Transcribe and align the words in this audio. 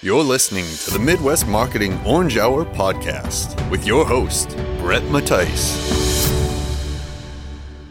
You're 0.00 0.22
listening 0.22 0.64
to 0.84 0.92
the 0.92 1.00
Midwest 1.00 1.48
Marketing 1.48 1.98
Orange 2.06 2.36
Hour 2.36 2.64
podcast 2.64 3.68
with 3.68 3.84
your 3.84 4.06
host, 4.06 4.56
Bret 4.78 5.02
Mattice. 5.10 5.74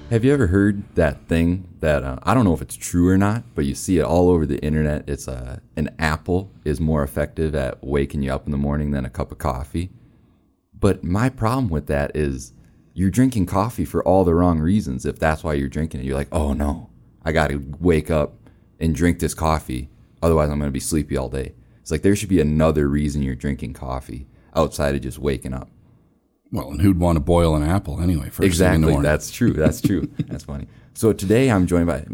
Have 0.10 0.24
you 0.24 0.32
ever 0.32 0.48
heard 0.48 0.84
that 0.96 1.28
thing 1.28 1.68
that 1.82 2.04
uh, 2.04 2.18
I 2.24 2.34
don't 2.34 2.46
know 2.46 2.54
if 2.54 2.62
it's 2.62 2.78
true 2.78 3.10
or 3.10 3.18
not, 3.18 3.44
but 3.56 3.66
you 3.66 3.76
see 3.76 3.98
it 3.98 4.06
all 4.06 4.30
over 4.30 4.46
the 4.46 4.58
internet? 4.64 5.04
It's 5.10 5.28
uh, 5.28 5.60
an 5.76 5.94
apple 6.00 6.50
is 6.64 6.80
more 6.80 7.04
effective 7.04 7.54
at 7.54 7.84
waking 7.84 8.22
you 8.22 8.32
up 8.32 8.46
in 8.46 8.54
the 8.54 8.58
morning 8.58 8.92
than 8.92 9.04
a 9.04 9.10
cup 9.10 9.34
of 9.34 9.38
coffee. 9.38 9.90
But 10.74 11.04
my 11.04 11.28
problem 11.28 11.68
with 11.68 11.88
that 11.88 12.16
is 12.16 12.54
you're 12.94 13.10
drinking 13.10 13.48
coffee 13.48 13.84
for 13.84 14.02
all 14.02 14.24
the 14.24 14.34
wrong 14.34 14.62
reasons. 14.62 15.06
If 15.06 15.20
that's 15.20 15.44
why 15.44 15.56
you're 15.56 15.68
drinking 15.68 16.00
it, 16.00 16.06
you're 16.06 16.16
like, 16.16 16.30
oh 16.32 16.54
no, 16.54 16.90
I 17.26 17.34
got 17.34 17.50
to 17.50 17.62
wake 17.82 18.10
up 18.10 18.36
and 18.80 18.96
drink 18.96 19.20
this 19.20 19.34
coffee. 19.34 19.90
Otherwise, 20.22 20.50
I'm 20.50 20.58
going 20.58 20.70
to 20.70 20.74
be 20.74 20.80
sleepy 20.80 21.18
all 21.18 21.28
day. 21.28 21.54
It's 21.88 21.92
like 21.94 22.02
there 22.02 22.18
should 22.18 22.28
be 22.28 22.42
another 22.42 22.90
reason 22.90 23.22
you're 23.22 23.34
drinking 23.34 23.72
coffee 23.72 24.28
outside 24.54 24.94
of 24.94 25.00
just 25.00 25.20
waking 25.20 25.54
up. 25.54 25.70
Well, 26.52 26.72
and 26.72 26.82
who'd 26.82 27.00
want 27.00 27.16
to 27.16 27.22
boil 27.22 27.56
an 27.56 27.64
apple 27.64 28.02
anyway? 28.02 28.26
First 28.26 28.46
exactly. 28.46 29.02
That's 29.02 29.32
true. 29.32 29.54
That's 29.54 29.80
true. 29.80 30.12
That's 30.28 30.44
funny. 30.44 30.68
So 30.96 31.14
today 31.14 31.50
I'm 31.50 31.66
joined 31.66 31.88
by. 31.88 32.06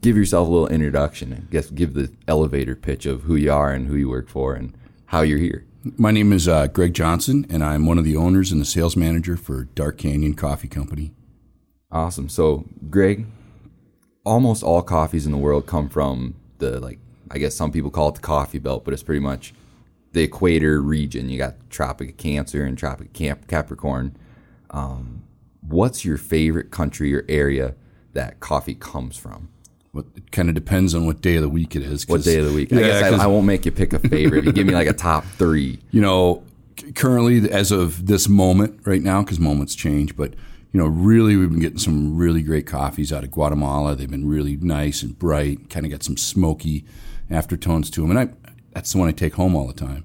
Give 0.00 0.16
yourself 0.16 0.48
a 0.48 0.50
little 0.50 0.66
introduction 0.66 1.32
and 1.32 1.48
guess 1.48 1.70
give 1.70 1.94
the 1.94 2.12
elevator 2.26 2.74
pitch 2.74 3.06
of 3.06 3.22
who 3.22 3.36
you 3.36 3.52
are 3.52 3.70
and 3.70 3.86
who 3.86 3.94
you 3.94 4.08
work 4.08 4.28
for 4.28 4.54
and 4.54 4.76
how 5.06 5.20
you're 5.20 5.38
here. 5.38 5.64
My 5.96 6.10
name 6.10 6.32
is 6.32 6.48
uh, 6.48 6.66
Greg 6.66 6.92
Johnson, 6.92 7.46
and 7.48 7.62
I'm 7.62 7.86
one 7.86 7.98
of 7.98 8.04
the 8.04 8.16
owners 8.16 8.50
and 8.50 8.60
the 8.60 8.64
sales 8.64 8.96
manager 8.96 9.36
for 9.36 9.62
Dark 9.76 9.96
Canyon 9.96 10.34
Coffee 10.34 10.66
Company. 10.66 11.12
Awesome. 11.92 12.28
So, 12.28 12.64
Greg, 12.90 13.26
almost 14.24 14.64
all 14.64 14.82
coffees 14.82 15.24
in 15.24 15.30
the 15.30 15.38
world 15.38 15.66
come 15.66 15.88
from 15.88 16.34
the 16.58 16.80
like 16.80 16.98
I 17.30 17.38
guess 17.38 17.54
some 17.54 17.72
people 17.72 17.90
call 17.90 18.08
it 18.08 18.16
the 18.16 18.20
coffee 18.20 18.58
belt, 18.58 18.84
but 18.84 18.94
it's 18.94 19.02
pretty 19.02 19.20
much 19.20 19.54
the 20.12 20.22
equator 20.22 20.80
region. 20.80 21.28
You 21.28 21.38
got 21.38 21.54
Tropic 21.70 22.10
of 22.10 22.16
Cancer 22.16 22.64
and 22.64 22.78
Tropic 22.78 23.12
Cap- 23.12 23.46
Capricorn. 23.46 24.16
Um, 24.70 25.24
what's 25.60 26.04
your 26.04 26.16
favorite 26.16 26.70
country 26.70 27.14
or 27.14 27.24
area 27.28 27.74
that 28.12 28.40
coffee 28.40 28.74
comes 28.74 29.16
from? 29.16 29.48
Well, 29.92 30.04
it 30.16 30.32
kind 30.32 30.48
of 30.48 30.54
depends 30.54 30.94
on 30.94 31.06
what 31.06 31.20
day 31.20 31.36
of 31.36 31.42
the 31.42 31.48
week 31.48 31.76
it 31.76 31.82
is. 31.82 32.08
What 32.08 32.24
day 32.24 32.38
of 32.38 32.46
the 32.46 32.52
week? 32.52 32.70
Yeah, 32.70 32.78
I 32.78 32.80
guess 32.80 33.20
I, 33.20 33.24
I, 33.24 33.26
won't 33.26 33.46
make 33.46 33.64
you 33.64 33.70
pick 33.70 33.92
a 33.92 34.00
favorite. 34.00 34.44
you 34.44 34.52
give 34.52 34.66
me 34.66 34.74
like 34.74 34.88
a 34.88 34.92
top 34.92 35.24
three. 35.24 35.78
You 35.92 36.00
know, 36.00 36.42
currently, 36.96 37.48
as 37.48 37.70
of 37.70 38.06
this 38.06 38.28
moment 38.28 38.80
right 38.84 39.00
now, 39.00 39.22
because 39.22 39.38
moments 39.38 39.76
change, 39.76 40.16
but 40.16 40.34
you 40.72 40.80
know, 40.80 40.86
really, 40.86 41.36
we've 41.36 41.50
been 41.50 41.60
getting 41.60 41.78
some 41.78 42.16
really 42.16 42.42
great 42.42 42.66
coffees 42.66 43.12
out 43.12 43.22
of 43.22 43.30
Guatemala. 43.30 43.94
They've 43.94 44.10
been 44.10 44.28
really 44.28 44.56
nice 44.56 45.04
and 45.04 45.16
bright, 45.16 45.70
kind 45.70 45.86
of 45.86 45.92
got 45.92 46.02
some 46.02 46.16
smoky 46.16 46.84
aftertones 47.30 47.90
to 47.92 48.00
them. 48.00 48.16
And 48.16 48.18
I, 48.18 48.52
that's 48.72 48.92
the 48.92 48.98
one 48.98 49.08
I 49.08 49.12
take 49.12 49.34
home 49.34 49.56
all 49.56 49.66
the 49.66 49.72
time. 49.72 50.04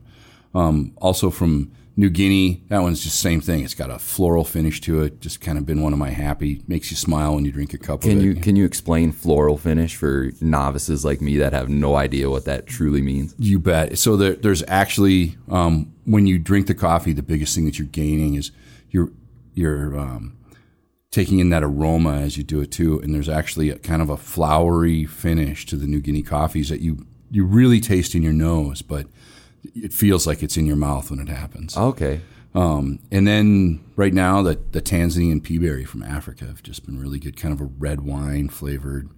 Um, 0.53 0.93
also 0.97 1.29
from 1.29 1.71
New 1.99 2.09
Guinea, 2.09 2.63
that 2.69 2.81
one's 2.81 3.03
just 3.03 3.19
same 3.19 3.41
thing. 3.41 3.63
It's 3.63 3.73
got 3.73 3.89
a 3.89 3.99
floral 3.99 4.45
finish 4.45 4.79
to 4.81 5.01
it. 5.03 5.19
Just 5.19 5.41
kind 5.41 5.57
of 5.57 5.65
been 5.65 5.81
one 5.81 5.91
of 5.91 5.99
my 5.99 6.11
happy. 6.11 6.61
Makes 6.65 6.91
you 6.91 6.97
smile 6.97 7.35
when 7.35 7.43
you 7.43 7.51
drink 7.51 7.73
a 7.73 7.77
cup 7.77 8.01
can 8.01 8.19
of 8.19 8.23
you, 8.23 8.31
it. 8.31 8.41
Can 8.41 8.55
you 8.55 8.63
explain 8.63 9.11
floral 9.11 9.57
finish 9.57 9.97
for 9.97 10.31
novices 10.39 11.03
like 11.03 11.19
me 11.19 11.35
that 11.37 11.51
have 11.51 11.67
no 11.67 11.97
idea 11.97 12.29
what 12.29 12.45
that 12.45 12.67
truly 12.67 13.01
means? 13.01 13.35
You 13.37 13.59
bet. 13.59 13.97
So 13.99 14.15
there, 14.15 14.35
there's 14.35 14.63
actually 14.69 15.35
um, 15.49 15.93
when 16.05 16.25
you 16.25 16.39
drink 16.39 16.67
the 16.67 16.73
coffee, 16.73 17.11
the 17.11 17.21
biggest 17.21 17.53
thing 17.53 17.65
that 17.65 17.77
you're 17.77 17.87
gaining 17.87 18.35
is 18.35 18.51
you're 18.91 19.11
you're 19.53 19.99
um, 19.99 20.37
taking 21.11 21.39
in 21.39 21.49
that 21.49 21.63
aroma 21.63 22.17
as 22.17 22.38
you 22.38 22.43
do 22.43 22.61
it 22.61 22.71
too. 22.71 22.99
And 22.99 23.13
there's 23.13 23.29
actually 23.29 23.69
a 23.69 23.79
kind 23.79 24.02
of 24.02 24.09
a 24.09 24.17
flowery 24.17 25.05
finish 25.05 25.65
to 25.67 25.75
the 25.75 25.88
New 25.88 25.99
Guinea 25.99 26.21
coffees 26.21 26.69
that 26.69 26.81
you 26.81 27.05
you 27.31 27.45
really 27.45 27.79
taste 27.79 28.15
in 28.15 28.23
your 28.23 28.33
nose, 28.33 28.81
but 28.81 29.07
it 29.75 29.93
feels 29.93 30.25
like 30.25 30.41
it's 30.41 30.57
in 30.57 30.65
your 30.65 30.75
mouth 30.75 31.11
when 31.11 31.19
it 31.19 31.30
happens. 31.30 31.77
Okay. 31.77 32.21
Um, 32.55 32.97
and 33.11 33.27
then 33.27 33.83
right 33.95 34.13
now, 34.13 34.41
the, 34.41 34.59
the 34.71 34.81
Tanzanian 34.81 35.41
peaberry 35.41 35.85
from 35.85 36.02
Africa 36.02 36.45
have 36.45 36.63
just 36.63 36.85
been 36.85 36.99
really 36.99 37.20
good, 37.20 37.37
kind 37.37 37.53
of 37.53 37.61
a 37.61 37.65
red 37.65 38.02
wine 38.02 38.49
flavored. 38.49 39.09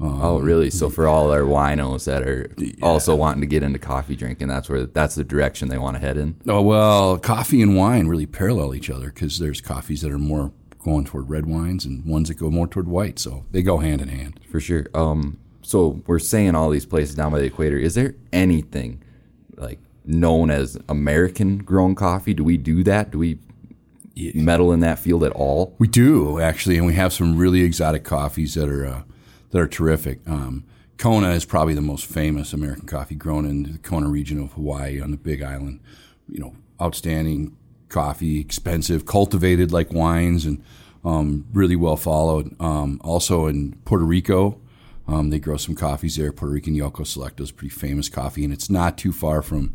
Um, 0.00 0.20
oh, 0.20 0.40
really? 0.40 0.70
So 0.70 0.90
for 0.90 1.06
all 1.06 1.30
our 1.30 1.42
winos 1.42 2.06
that 2.06 2.26
are 2.26 2.52
yeah. 2.58 2.72
also 2.82 3.14
wanting 3.14 3.42
to 3.42 3.46
get 3.46 3.62
into 3.62 3.78
coffee 3.78 4.16
drinking, 4.16 4.48
that's 4.48 4.68
where 4.68 4.86
that's 4.86 5.14
the 5.14 5.22
direction 5.22 5.68
they 5.68 5.78
want 5.78 5.94
to 5.94 6.00
head 6.00 6.16
in. 6.16 6.34
Oh 6.48 6.62
well, 6.62 7.18
coffee 7.18 7.62
and 7.62 7.76
wine 7.76 8.08
really 8.08 8.26
parallel 8.26 8.74
each 8.74 8.90
other 8.90 9.06
because 9.06 9.38
there's 9.38 9.60
coffees 9.60 10.00
that 10.00 10.10
are 10.10 10.18
more 10.18 10.52
going 10.84 11.04
toward 11.04 11.30
red 11.30 11.46
wines 11.46 11.84
and 11.84 12.04
ones 12.04 12.28
that 12.28 12.34
go 12.34 12.50
more 12.50 12.66
toward 12.66 12.88
white, 12.88 13.18
so 13.18 13.44
they 13.50 13.62
go 13.62 13.78
hand 13.78 14.00
in 14.00 14.08
hand. 14.08 14.40
For 14.50 14.60
sure. 14.60 14.86
Um, 14.94 15.38
so 15.62 16.02
we're 16.06 16.18
saying 16.18 16.54
all 16.54 16.70
these 16.70 16.86
places 16.86 17.14
down 17.14 17.32
by 17.32 17.38
the 17.38 17.46
equator. 17.46 17.78
Is 17.78 17.94
there 17.94 18.14
anything 18.32 19.02
like 19.56 19.78
known 20.04 20.50
as 20.50 20.76
American 20.88 21.58
grown 21.58 21.94
coffee? 21.94 22.34
Do 22.34 22.44
we 22.44 22.56
do 22.56 22.82
that? 22.84 23.10
Do 23.10 23.18
we 23.18 23.38
meddle 24.34 24.72
in 24.72 24.80
that 24.80 24.98
field 24.98 25.24
at 25.24 25.32
all? 25.32 25.74
We 25.78 25.88
do 25.88 26.40
actually, 26.40 26.76
and 26.76 26.86
we 26.86 26.94
have 26.94 27.12
some 27.12 27.38
really 27.38 27.62
exotic 27.62 28.04
coffees 28.04 28.54
that 28.54 28.68
are 28.68 28.86
uh, 28.86 29.02
that 29.50 29.60
are 29.60 29.68
terrific. 29.68 30.20
Um, 30.26 30.64
Kona 30.98 31.30
is 31.30 31.44
probably 31.44 31.74
the 31.74 31.80
most 31.80 32.06
famous 32.06 32.52
American 32.52 32.86
coffee 32.86 33.14
grown 33.14 33.44
in 33.44 33.62
the 33.64 33.78
Kona 33.78 34.08
region 34.08 34.40
of 34.40 34.52
Hawaii 34.52 35.00
on 35.00 35.10
the 35.10 35.16
Big 35.16 35.42
Island. 35.42 35.80
You 36.28 36.40
know, 36.40 36.56
outstanding 36.80 37.56
coffee, 37.92 38.40
expensive, 38.40 39.06
cultivated 39.06 39.70
like 39.70 39.92
wines, 39.92 40.44
and 40.46 40.62
um, 41.04 41.44
really 41.52 41.76
well 41.76 41.96
followed. 41.96 42.60
Um, 42.60 43.00
also 43.04 43.46
in 43.46 43.76
Puerto 43.84 44.04
Rico, 44.04 44.60
um, 45.06 45.30
they 45.30 45.38
grow 45.38 45.56
some 45.56 45.74
coffees 45.74 46.16
there. 46.16 46.32
Puerto 46.32 46.54
Rican 46.54 46.74
Yauco 46.74 47.04
Selecto 47.04 47.40
is 47.40 47.52
pretty 47.52 47.74
famous 47.74 48.08
coffee, 48.08 48.44
and 48.44 48.52
it's 48.52 48.70
not 48.70 48.96
too 48.98 49.12
far 49.12 49.42
from 49.42 49.74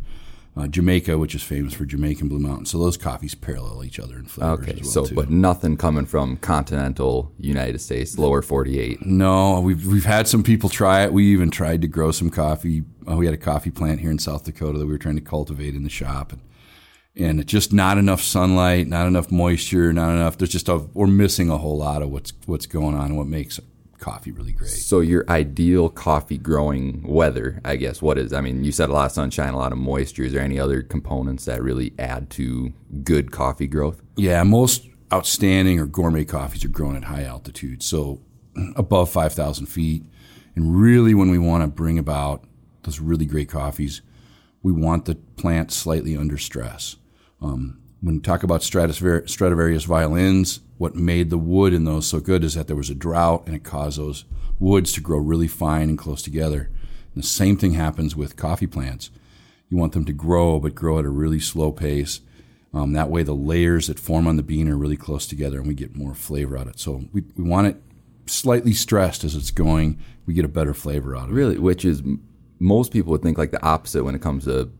uh, 0.57 0.67
Jamaica, 0.67 1.17
which 1.17 1.35
is 1.35 1.43
famous 1.43 1.73
for 1.73 1.85
Jamaican 1.85 2.27
Blue 2.29 2.39
Mountain. 2.39 2.65
So 2.65 2.79
those 2.79 2.97
coffees 2.97 3.35
parallel 3.35 3.83
each 3.83 3.99
other 3.99 4.17
in 4.17 4.25
flavors. 4.25 4.67
Okay, 4.67 4.79
well 4.81 4.89
so 4.89 5.05
too. 5.05 5.15
but 5.15 5.29
nothing 5.29 5.77
coming 5.77 6.05
from 6.05 6.37
continental 6.37 7.31
United 7.37 7.79
States, 7.79 8.17
lower 8.17 8.41
forty-eight. 8.41 9.05
No, 9.05 9.59
we've 9.59 9.85
we've 9.85 10.05
had 10.05 10.27
some 10.27 10.43
people 10.43 10.69
try 10.69 11.03
it. 11.03 11.13
We 11.13 11.25
even 11.25 11.51
tried 11.51 11.81
to 11.81 11.87
grow 11.87 12.11
some 12.11 12.29
coffee. 12.29 12.83
Uh, 13.09 13.15
we 13.15 13.25
had 13.25 13.35
a 13.35 13.37
coffee 13.37 13.71
plant 13.71 13.99
here 13.99 14.11
in 14.11 14.19
South 14.19 14.43
Dakota 14.45 14.79
that 14.79 14.85
we 14.85 14.91
were 14.91 14.97
trying 14.97 15.15
to 15.15 15.21
cultivate 15.21 15.75
in 15.75 15.83
the 15.83 15.89
shop, 15.89 16.31
and 16.31 16.41
and 17.19 17.39
it's 17.39 17.51
just 17.51 17.73
not 17.73 17.97
enough 17.97 18.21
sunlight, 18.21 18.87
not 18.87 19.07
enough 19.07 19.31
moisture, 19.31 19.91
not 19.91 20.11
enough. 20.11 20.37
There's 20.37 20.51
just 20.51 20.69
a, 20.69 20.77
we're 20.93 21.07
missing 21.07 21.49
a 21.49 21.57
whole 21.57 21.77
lot 21.77 22.01
of 22.01 22.09
what's 22.09 22.33
what's 22.45 22.65
going 22.65 22.95
on 22.95 23.07
and 23.07 23.17
what 23.17 23.27
makes 23.27 23.59
coffee 23.99 24.31
really 24.31 24.51
great. 24.51 24.69
So 24.69 24.99
your 24.99 25.25
ideal 25.29 25.89
coffee 25.89 26.37
growing 26.37 27.03
weather, 27.03 27.59
I 27.65 27.75
guess, 27.75 28.01
what 28.01 28.17
is? 28.17 28.33
I 28.33 28.41
mean, 28.41 28.63
you 28.63 28.71
said 28.71 28.89
a 28.89 28.93
lot 28.93 29.07
of 29.07 29.11
sunshine, 29.11 29.53
a 29.53 29.57
lot 29.57 29.71
of 29.71 29.77
moisture. 29.77 30.23
Is 30.23 30.33
there 30.33 30.41
any 30.41 30.59
other 30.59 30.81
components 30.81 31.45
that 31.45 31.61
really 31.63 31.93
add 31.97 32.29
to 32.31 32.73
good 33.03 33.31
coffee 33.31 33.67
growth? 33.67 34.01
Yeah, 34.15 34.43
most 34.43 34.87
outstanding 35.11 35.79
or 35.79 35.85
gourmet 35.85 36.25
coffees 36.25 36.63
are 36.65 36.69
grown 36.69 36.95
at 36.95 37.05
high 37.05 37.23
altitude, 37.23 37.81
so 37.81 38.21
above 38.75 39.09
five 39.09 39.33
thousand 39.33 39.67
feet. 39.67 40.03
And 40.55 40.75
really, 40.79 41.13
when 41.13 41.29
we 41.29 41.37
want 41.37 41.63
to 41.63 41.67
bring 41.67 41.99
about 41.99 42.43
those 42.81 42.99
really 42.99 43.25
great 43.25 43.47
coffees, 43.47 44.01
we 44.63 44.71
want 44.71 45.05
the 45.05 45.15
plant 45.15 45.71
slightly 45.71 46.17
under 46.17 46.37
stress. 46.37 46.95
Um, 47.41 47.79
when 48.01 48.15
we 48.15 48.21
talk 48.21 48.43
about 48.43 48.63
Stradivarius 48.63 49.83
violins, 49.85 50.59
what 50.77 50.95
made 50.95 51.29
the 51.29 51.37
wood 51.37 51.73
in 51.73 51.85
those 51.85 52.07
so 52.07 52.19
good 52.19 52.43
is 52.43 52.53
that 52.53 52.67
there 52.67 52.75
was 52.75 52.89
a 52.89 52.95
drought 52.95 53.43
and 53.47 53.55
it 53.55 53.63
caused 53.63 53.97
those 53.97 54.25
woods 54.59 54.91
to 54.93 55.01
grow 55.01 55.17
really 55.17 55.47
fine 55.47 55.89
and 55.89 55.97
close 55.97 56.21
together. 56.21 56.69
And 57.13 57.23
the 57.23 57.27
same 57.27 57.57
thing 57.57 57.73
happens 57.73 58.15
with 58.15 58.35
coffee 58.35 58.67
plants. 58.67 59.09
You 59.69 59.77
want 59.77 59.93
them 59.93 60.05
to 60.05 60.13
grow, 60.13 60.59
but 60.59 60.75
grow 60.75 60.99
at 60.99 61.05
a 61.05 61.09
really 61.09 61.39
slow 61.39 61.71
pace. 61.71 62.21
Um, 62.73 62.93
that 62.93 63.09
way, 63.09 63.23
the 63.23 63.33
layers 63.33 63.87
that 63.87 63.99
form 63.99 64.27
on 64.27 64.37
the 64.37 64.43
bean 64.43 64.69
are 64.69 64.77
really 64.77 64.97
close 64.97 65.25
together 65.25 65.57
and 65.57 65.67
we 65.67 65.73
get 65.73 65.95
more 65.95 66.13
flavor 66.13 66.57
out 66.57 66.67
of 66.67 66.73
it. 66.73 66.79
So, 66.79 67.05
we, 67.11 67.23
we 67.35 67.43
want 67.43 67.67
it 67.67 67.81
slightly 68.27 68.73
stressed 68.73 69.23
as 69.23 69.35
it's 69.35 69.51
going. 69.51 69.99
We 70.25 70.33
get 70.33 70.45
a 70.45 70.49
better 70.49 70.73
flavor 70.73 71.15
out 71.15 71.29
of 71.29 71.31
really, 71.31 71.55
it. 71.55 71.59
Really, 71.59 71.59
which 71.59 71.85
is 71.85 72.03
most 72.59 72.91
people 72.91 73.11
would 73.11 73.23
think 73.23 73.37
like 73.37 73.51
the 73.51 73.65
opposite 73.65 74.03
when 74.03 74.15
it 74.15 74.21
comes 74.21 74.45
to 74.45 74.71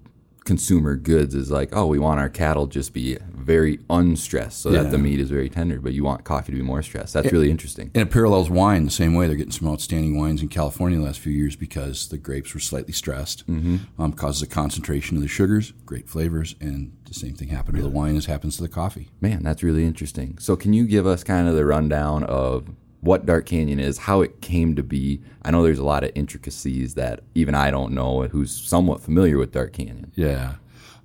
consumer 0.47 0.95
goods 0.95 1.36
is 1.36 1.51
like, 1.51 1.75
oh, 1.75 1.86
we 1.86 2.00
want 2.00 2.22
our 2.22 2.30
cattle 2.30 2.68
just 2.68 2.94
be 2.94 3.18
very 3.33 3.80
unstressed 3.89 4.62
so 4.62 4.72
yeah. 4.72 4.83
that 4.83 4.92
the 4.92 4.98
meat 4.98 5.19
is 5.19 5.30
very 5.30 5.50
tender, 5.50 5.80
but 5.80 5.92
you 5.94 6.06
want 6.06 6.24
coffee 6.24 6.54
to 6.54 6.57
be 6.57 6.63
more 6.63 6.81
stressed. 6.81 7.13
That's 7.13 7.33
really 7.33 7.51
interesting. 7.51 7.92
And 7.94 8.01
it 8.07 8.12
parallels 8.12 8.50
wine 8.50 8.86
the 8.86 8.92
same 8.92 9.13
way. 9.13 9.27
They're 9.27 9.36
getting 9.36 9.51
some 9.51 9.68
outstanding 9.68 10.18
wines 10.18 10.42
in 10.42 10.48
California 10.48 10.98
the 10.98 11.04
last 11.04 11.19
few 11.19 11.33
years 11.33 11.57
because 11.57 12.07
the 12.07 12.18
grapes 12.18 12.54
were 12.54 12.62
slightly 12.62 12.94
stressed. 12.94 13.45
Mm-hmm. 13.48 14.01
Um, 14.01 14.13
causes 14.13 14.42
a 14.42 14.48
concentration 14.48 15.18
of 15.18 15.22
the 15.22 15.27
sugars, 15.27 15.74
great 15.86 16.07
flavors, 16.07 16.56
and 16.62 16.95
the 17.06 17.13
same 17.13 17.36
thing 17.36 17.50
happened 17.50 17.75
really? 17.75 17.89
to 17.89 17.92
the 17.92 17.98
wine 17.98 18.16
as 18.16 18.25
happens 18.25 18.56
to 18.56 18.63
the 18.63 18.69
coffee. 18.69 19.10
Man, 19.19 19.44
that's 19.44 19.63
really 19.63 19.83
interesting. 19.83 20.38
So, 20.39 20.56
can 20.56 20.72
you 20.72 20.86
give 20.88 21.06
us 21.06 21.24
kind 21.25 21.50
of 21.50 21.56
the 21.56 21.66
rundown 21.66 22.24
of 22.24 22.69
what 23.02 23.26
Dark 23.26 23.46
Canyon 23.46 23.80
is, 23.80 24.00
how 24.00 24.22
it 24.22 24.42
came 24.42 24.76
to 24.76 24.84
be. 24.84 25.22
I 25.44 25.52
know 25.52 25.64
there's 25.64 25.80
a 25.80 25.86
lot 25.86 26.04
of 26.04 26.12
intricacies 26.16 26.96
that 26.96 27.22
even 27.36 27.56
I 27.56 27.72
don't 27.72 27.94
know 27.94 28.24
who's 28.24 28.52
somewhat 28.52 29.02
familiar 29.02 29.38
with 29.38 29.52
Dark 29.52 29.74
Canyon. 29.74 30.12
Yeah. 30.16 30.56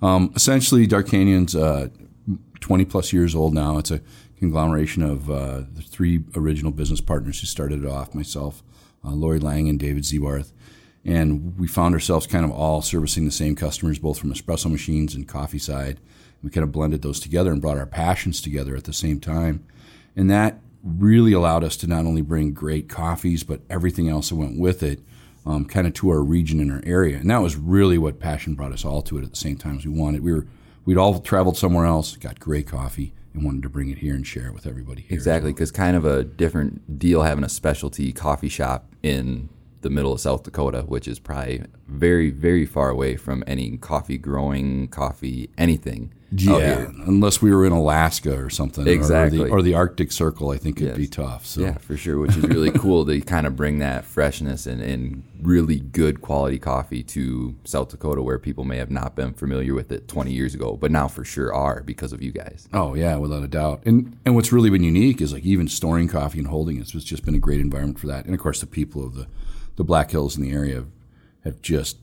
Um, 0.00 0.33
essentially, 0.35 0.87
Dark 0.87 1.09
Canyon's 1.09 1.55
uh, 1.55 1.89
20 2.61 2.85
plus 2.87 3.12
years 3.12 3.35
old 3.35 3.55
now. 3.55 3.79
It's 3.79 3.91
a 3.91 4.00
conglomeration 4.39 5.03
of 5.03 5.31
uh, 5.31 5.62
the 5.73 5.83
three 5.83 6.25
original 6.35 6.73
business 6.73 7.00
partners 7.00 7.41
who 7.41 7.47
started 7.47 7.85
it 7.85 7.89
off 7.89 8.15
myself, 8.15 8.62
uh, 9.05 9.11
Lori 9.11 9.39
Lang, 9.39 9.69
and 9.69 9.79
David 9.79 10.03
Zebarth. 10.03 10.53
and 11.05 11.56
we 11.59 11.69
found 11.69 11.94
ourselves 11.94 12.27
kind 12.27 12.44
of 12.44 12.50
all 12.50 12.83
servicing 12.83 13.25
the 13.25 13.31
same 13.31 13.55
customers, 13.55 13.99
both 13.99 14.19
from 14.19 14.33
espresso 14.33 14.71
machines 14.71 15.15
and 15.15 15.29
coffee 15.29 15.59
side. 15.59 16.00
We 16.43 16.50
kind 16.50 16.65
of 16.65 16.73
blended 16.73 17.03
those 17.03 17.21
together 17.21 17.53
and 17.53 17.61
brought 17.61 17.79
our 17.79 17.87
passions 17.87 18.41
together 18.41 18.75
at 18.75 18.85
the 18.85 18.93
same 18.93 19.21
time, 19.21 19.65
and 20.17 20.29
that 20.31 20.59
really 20.82 21.32
allowed 21.32 21.64
us 21.64 21.76
to 21.79 21.87
not 21.87 22.06
only 22.06 22.23
bring 22.23 22.52
great 22.52 22.88
coffees, 22.88 23.44
but 23.44 23.61
everything 23.70 24.08
else 24.08 24.31
that 24.31 24.37
went 24.37 24.58
with 24.58 24.82
it, 24.82 25.00
um, 25.46 25.64
kind 25.64 25.87
of 25.87 25.94
to 25.94 26.11
our 26.11 26.23
region 26.23 26.61
and 26.61 26.73
our 26.73 26.82
area. 26.84 27.19
And 27.19 27.31
that 27.31 27.43
was 27.43 27.56
really 27.56 27.99
what 27.99 28.20
passion 28.20 28.55
brought 28.55 28.73
us 28.73 28.84
all 28.84 29.02
to 29.02 29.19
it 29.19 29.25
at 29.25 29.31
the 29.31 29.37
same 29.37 29.56
time 29.56 29.79
as 29.79 29.87
we 29.87 29.93
wanted. 29.93 30.23
We 30.23 30.32
were 30.32 30.46
we'd 30.84 30.99
all 30.99 31.20
traveled 31.20 31.56
somewhere 31.56 31.87
else, 31.87 32.17
got 32.17 32.40
great 32.40 32.67
coffee, 32.67 33.12
and 33.34 33.44
wanted 33.44 33.62
to 33.62 33.69
bring 33.69 33.88
it 33.90 33.99
here 33.99 34.14
and 34.14 34.26
share 34.26 34.46
it 34.46 34.55
with 34.55 34.67
everybody 34.67 35.02
here. 35.02 35.14
Exactly, 35.14 35.52
because 35.52 35.70
kind 35.70 35.96
of 35.96 36.05
a 36.05 36.25
different 36.25 36.99
deal 36.99 37.23
having 37.23 37.44
a 37.44 37.49
specialty 37.49 38.12
coffee 38.12 38.49
shop 38.49 38.87
in 39.02 39.49
the 39.82 39.90
middle 39.90 40.12
of 40.12 40.20
South 40.20 40.43
Dakota, 40.43 40.82
which 40.82 41.08
is 41.08 41.19
probably 41.19 41.62
very, 41.88 42.31
very 42.31 42.64
far 42.64 42.90
away 42.90 43.17
from 43.17 43.43
any 43.46 43.76
coffee 43.76 44.19
growing, 44.19 44.88
coffee, 44.88 45.50
anything. 45.58 46.12
Oh, 46.49 46.58
yeah, 46.58 46.87
unless 47.06 47.43
we 47.43 47.52
were 47.52 47.67
in 47.67 47.73
Alaska 47.73 48.37
or 48.38 48.49
something, 48.49 48.87
Exactly. 48.87 49.38
or 49.40 49.44
the, 49.44 49.50
or 49.50 49.62
the 49.62 49.75
Arctic 49.75 50.11
Circle, 50.11 50.50
I 50.50 50.56
think 50.56 50.81
it'd 50.81 50.96
be 50.96 51.06
tough. 51.06 51.44
So 51.44 51.61
Yeah, 51.61 51.76
for 51.79 51.96
sure, 51.96 52.19
which 52.19 52.37
is 52.37 52.44
really 52.44 52.70
cool 52.79 53.05
to 53.05 53.20
kind 53.20 53.46
of 53.46 53.55
bring 53.55 53.81
that 53.81 54.05
freshness 54.06 54.67
and, 54.67 54.81
and 54.81 55.25
really 55.43 55.81
good 55.81 56.23
quality 56.23 56.58
coffee 56.58 57.02
to 57.02 57.55
South 57.64 57.90
Dakota 57.90 58.23
where 58.23 58.38
people 58.38 58.64
may 58.64 58.79
have 58.79 58.90
not 58.90 59.14
been 59.14 59.34
familiar 59.34 59.75
with 59.75 59.93
it 59.93 60.08
20 60.08 60.32
years 60.32 60.55
ago, 60.55 60.76
but 60.76 60.90
now 60.90 61.06
for 61.06 61.25
sure 61.25 61.52
are 61.52 61.82
because 61.82 62.12
of 62.14 62.23
you 62.23 62.32
guys. 62.32 62.67
Oh 62.73 62.94
yeah, 62.94 63.17
without 63.17 63.43
a 63.43 63.49
doubt. 63.49 63.82
And 63.84 64.17
and 64.25 64.34
what's 64.34 64.52
really 64.52 64.70
been 64.70 64.84
unique 64.84 65.20
is 65.20 65.32
like 65.34 65.44
even 65.44 65.69
storing 65.69 66.08
coffee 66.08 66.38
and 66.38 66.49
holding 66.49 66.76
it. 66.79 66.94
It's 66.94 67.05
just 67.05 67.25
been 67.25 67.34
a 67.34 67.38
great 67.38 67.61
environment 67.61 67.99
for 67.99 68.06
that. 68.06 68.25
And 68.25 68.34
of 68.34 68.40
course, 68.40 68.61
the 68.61 68.67
people 68.67 69.05
of 69.05 69.14
the 69.14 69.26
the 69.76 69.84
Black 69.84 70.11
Hills 70.11 70.37
in 70.37 70.43
the 70.43 70.52
area 70.52 70.76
have, 70.76 70.87
have 71.44 71.62
just 71.62 71.96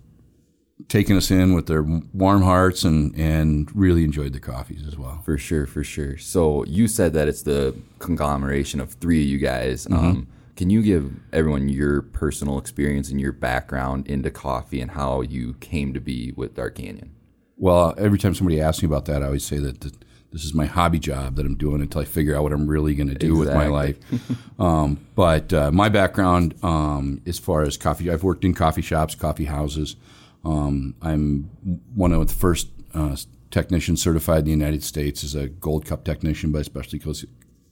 taken 0.88 1.18
us 1.18 1.30
in 1.30 1.54
with 1.54 1.68
their 1.68 1.84
warm 1.84 2.42
hearts 2.42 2.84
and 2.84 3.16
and 3.16 3.70
really 3.76 4.04
enjoyed 4.04 4.34
the 4.34 4.40
coffees 4.40 4.88
as 4.88 4.98
well. 4.98 5.22
For 5.24 5.38
sure, 5.38 5.66
for 5.66 5.84
sure. 5.84 6.18
So 6.18 6.64
you 6.66 6.88
said 6.88 7.14
that 7.14 7.28
it's 7.28 7.44
the 7.44 7.76
conglomeration 8.00 8.80
of 8.80 8.94
three 8.94 9.22
of 9.22 9.28
you 9.28 9.38
guys. 9.38 9.88
Um, 9.92 10.28
can 10.56 10.70
you 10.70 10.82
give 10.82 11.14
everyone 11.32 11.70
your 11.70 12.02
personal 12.02 12.58
experience 12.58 13.10
and 13.10 13.22
your 13.22 13.32
background 13.32 14.08
into 14.08 14.30
coffee 14.30 14.82
and 14.82 14.92
how 14.92 15.22
you 15.22 15.54
came 15.62 15.94
to 15.94 16.02
be 16.02 16.34
with 16.36 16.56
Dark 16.56 16.76
Canyon? 16.76 17.16
Well, 17.56 17.94
every 17.98 18.18
time 18.18 18.36
somebody 18.36 18.60
asks 18.60 18.84
me 18.84 18.88
about 18.88 19.06
that, 19.06 19.22
I 19.24 19.28
always 19.28 19.46
say 19.46 19.58
that 19.60 19.80
th- 19.80 19.94
this 20.32 20.44
is 20.44 20.54
my 20.54 20.66
hobby 20.66 21.00
job 21.00 21.36
that 21.36 21.46
I'm 21.46 21.56
doing 21.56 21.82
until 21.82 22.02
I 22.02 22.06
figure 22.06 22.36
out 22.36 22.44
what 22.44 22.52
I'm 22.52 22.68
really 22.68 22.94
going 22.94 23.08
to 23.08 23.16
do 23.16 23.38
with 23.38 23.54
my 23.54 23.68
life. 23.68 23.98
um, 24.60 25.06
but 25.16 25.52
uh, 25.54 25.72
my 25.72 25.90
background, 25.90 26.56
um, 26.62 27.22
as 27.26 27.40
far 27.40 27.64
as 27.64 27.78
coffee, 27.78 28.12
I've 28.12 28.24
worked 28.24 28.44
in 28.44 28.54
coffee 28.54 28.82
shops, 28.82 29.16
coffee 29.16 29.46
houses. 29.46 29.96
Um, 30.44 30.96
I'm 31.02 31.50
one 31.94 32.14
of 32.14 32.28
the 32.28 32.34
first 32.34 32.70
uh, 32.94 33.16
technicians 33.52 34.02
certified 34.02 34.40
in 34.40 34.46
the 34.46 34.52
United 34.52 34.84
States 34.84 35.24
as 35.24 35.36
a 35.36 35.48
Gold 35.48 35.86
Cup 35.86 36.04
technician 36.04 36.52
by 36.52 36.62
Specialty 36.62 37.00
Co- 37.00 37.14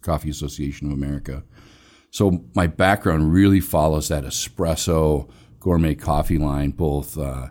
Coffee 0.01 0.29
Association 0.29 0.87
of 0.87 0.93
America. 0.93 1.43
So 2.11 2.45
my 2.55 2.67
background 2.67 3.33
really 3.33 3.59
follows 3.59 4.07
that 4.07 4.23
espresso 4.23 5.29
gourmet 5.59 5.95
coffee 5.95 6.37
line, 6.37 6.71
both 6.71 7.17
uh, 7.17 7.47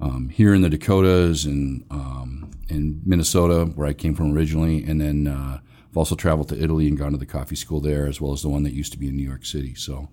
um, 0.00 0.28
here 0.28 0.54
in 0.54 0.62
the 0.62 0.68
Dakotas 0.68 1.44
and 1.44 1.84
um, 1.90 2.50
in 2.68 3.00
Minnesota, 3.04 3.64
where 3.74 3.86
I 3.86 3.92
came 3.92 4.14
from 4.14 4.34
originally, 4.34 4.84
and 4.84 5.00
then 5.00 5.26
uh, 5.26 5.60
I've 5.90 5.96
also 5.96 6.14
traveled 6.14 6.48
to 6.50 6.62
Italy 6.62 6.88
and 6.88 6.98
gone 6.98 7.12
to 7.12 7.18
the 7.18 7.26
coffee 7.26 7.56
school 7.56 7.80
there, 7.80 8.06
as 8.06 8.20
well 8.20 8.32
as 8.32 8.42
the 8.42 8.48
one 8.48 8.64
that 8.64 8.72
used 8.72 8.92
to 8.92 8.98
be 8.98 9.08
in 9.08 9.16
New 9.16 9.26
York 9.26 9.44
City. 9.44 9.74
So 9.74 10.10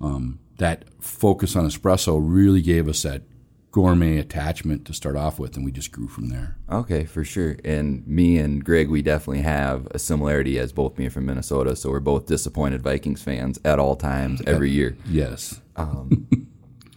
um, 0.00 0.40
that 0.58 0.84
focus 1.00 1.56
on 1.56 1.66
espresso 1.66 2.20
really 2.20 2.62
gave 2.62 2.88
us 2.88 3.02
that 3.02 3.22
gourmet 3.70 4.18
attachment 4.18 4.84
to 4.86 4.92
start 4.92 5.16
off 5.16 5.38
with, 5.38 5.56
and 5.56 5.64
we 5.64 5.70
just 5.70 5.92
grew 5.92 6.08
from 6.08 6.28
there. 6.28 6.56
Okay, 6.70 7.04
for 7.04 7.24
sure. 7.24 7.56
And 7.64 8.06
me 8.06 8.38
and 8.38 8.64
Greg, 8.64 8.88
we 8.88 9.02
definitely 9.02 9.42
have 9.42 9.86
a 9.92 9.98
similarity 9.98 10.58
as 10.58 10.72
both 10.72 10.96
being 10.96 11.10
from 11.10 11.26
Minnesota. 11.26 11.76
So 11.76 11.90
we're 11.90 12.00
both 12.00 12.26
disappointed 12.26 12.82
Vikings 12.82 13.22
fans 13.22 13.60
at 13.64 13.78
all 13.78 13.96
times, 13.96 14.42
every 14.46 14.70
year. 14.70 14.96
Yes. 15.06 15.60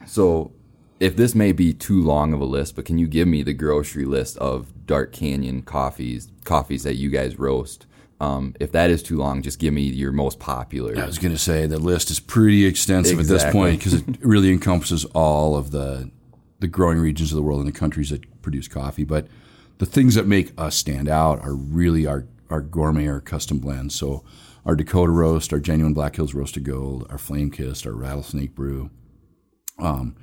So 0.06 0.52
if 1.00 1.16
this 1.16 1.34
may 1.34 1.52
be 1.52 1.74
too 1.74 2.02
long 2.02 2.34
of 2.34 2.42
a 2.42 2.46
list, 2.46 2.76
but 2.76 2.86
can 2.86 2.98
you 2.98 3.08
give 3.08 3.28
me 3.28 3.44
the 3.44 3.54
grocery 3.54 4.06
list 4.06 4.38
of 4.38 4.86
Dark 4.86 5.12
Canyon 5.12 5.62
coffees, 5.62 6.30
coffees 6.44 6.84
that 6.84 6.96
you 6.96 7.10
guys 7.10 7.40
roast? 7.40 7.86
Um, 8.20 8.56
if 8.60 8.72
that 8.72 8.90
is 8.90 9.04
too 9.04 9.18
long, 9.18 9.42
just 9.42 9.60
give 9.60 9.74
me 9.74 9.82
your 9.82 10.12
most 10.12 10.40
popular. 10.40 10.98
I 10.98 11.06
was 11.06 11.18
going 11.18 11.34
to 11.34 11.40
say 11.40 11.66
the 11.66 11.80
list 11.80 12.10
is 12.10 12.20
pretty 12.20 12.66
extensive 12.66 13.20
at 13.20 13.26
this 13.26 13.44
point 13.52 13.80
because 13.80 13.96
it 13.96 14.04
really 14.22 14.50
encompasses 14.54 15.04
all 15.06 15.58
of 15.58 15.72
the 15.72 16.10
the 16.64 16.68
growing 16.70 16.98
regions 16.98 17.32
of 17.32 17.36
the 17.36 17.44
world 17.44 17.60
and 17.60 17.68
the 17.68 17.78
countries 17.78 18.10
that 18.10 18.42
produce 18.42 18.68
coffee. 18.70 19.04
But 19.04 19.28
the 19.80 19.86
things 19.86 20.16
that 20.16 20.26
make 20.26 20.52
us 20.58 20.76
stand 20.76 21.08
out 21.10 21.40
are 21.42 21.54
really 21.56 22.08
our 22.08 22.26
our 22.50 22.62
gourmet 22.62 23.08
or 23.08 23.20
custom 23.20 23.60
blends. 23.60 23.96
So 23.96 24.24
our 24.66 24.76
Dakota 24.76 25.12
roast, 25.12 25.52
our 25.54 25.60
genuine 25.60 25.94
Black 25.94 26.16
Hills 26.16 26.34
roasted 26.34 26.64
gold, 26.64 27.06
our 27.10 27.18
flame 27.18 27.52
kissed, 27.52 27.86
our 27.86 27.94
rattlesnake 27.94 28.56
brew, 28.56 28.92
um, 29.80 30.16